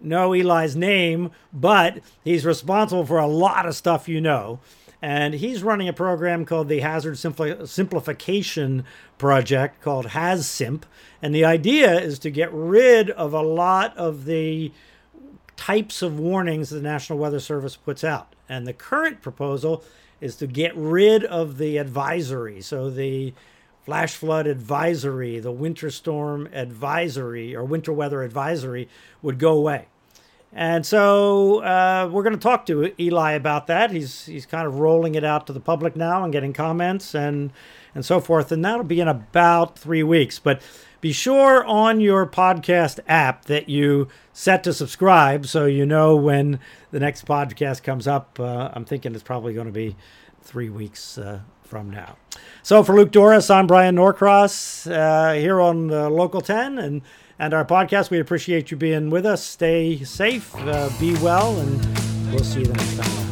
[0.02, 4.60] know Eli's name, but he's responsible for a lot of stuff you know.
[5.02, 8.84] And he's running a program called the Hazard Simpli- Simplification
[9.18, 10.84] Project called HazSimp.
[11.22, 14.72] And the idea is to get rid of a lot of the
[15.56, 18.36] types of warnings the National Weather Service puts out.
[18.50, 19.84] And the current proposal
[20.20, 22.62] is to get rid of the advisory.
[22.62, 23.34] So the
[23.88, 28.90] flash flood advisory, the winter storm advisory, or winter weather advisory
[29.22, 29.88] would go away.
[30.52, 33.92] And so uh, we're going to talk to Eli about that.
[33.92, 37.54] He's he's kind of rolling it out to the public now and getting comments and
[37.96, 38.52] and so forth.
[38.52, 40.38] And that'll be in about three weeks.
[40.38, 40.62] But
[41.00, 46.60] be sure on your podcast app that you set to subscribe so you know when
[46.92, 48.38] the next podcast comes up.
[48.38, 49.96] Uh, I'm thinking it's probably going to be
[50.42, 52.18] three weeks uh, from now.
[52.63, 57.01] So for Luke Dorris, I'm Bryan Norcross uh, here on Local 10 and
[57.39, 58.09] and our podcast.
[58.09, 59.43] We appreciate you being with us.
[59.43, 63.27] Stay safe, uh, be well, and we'll see you next time.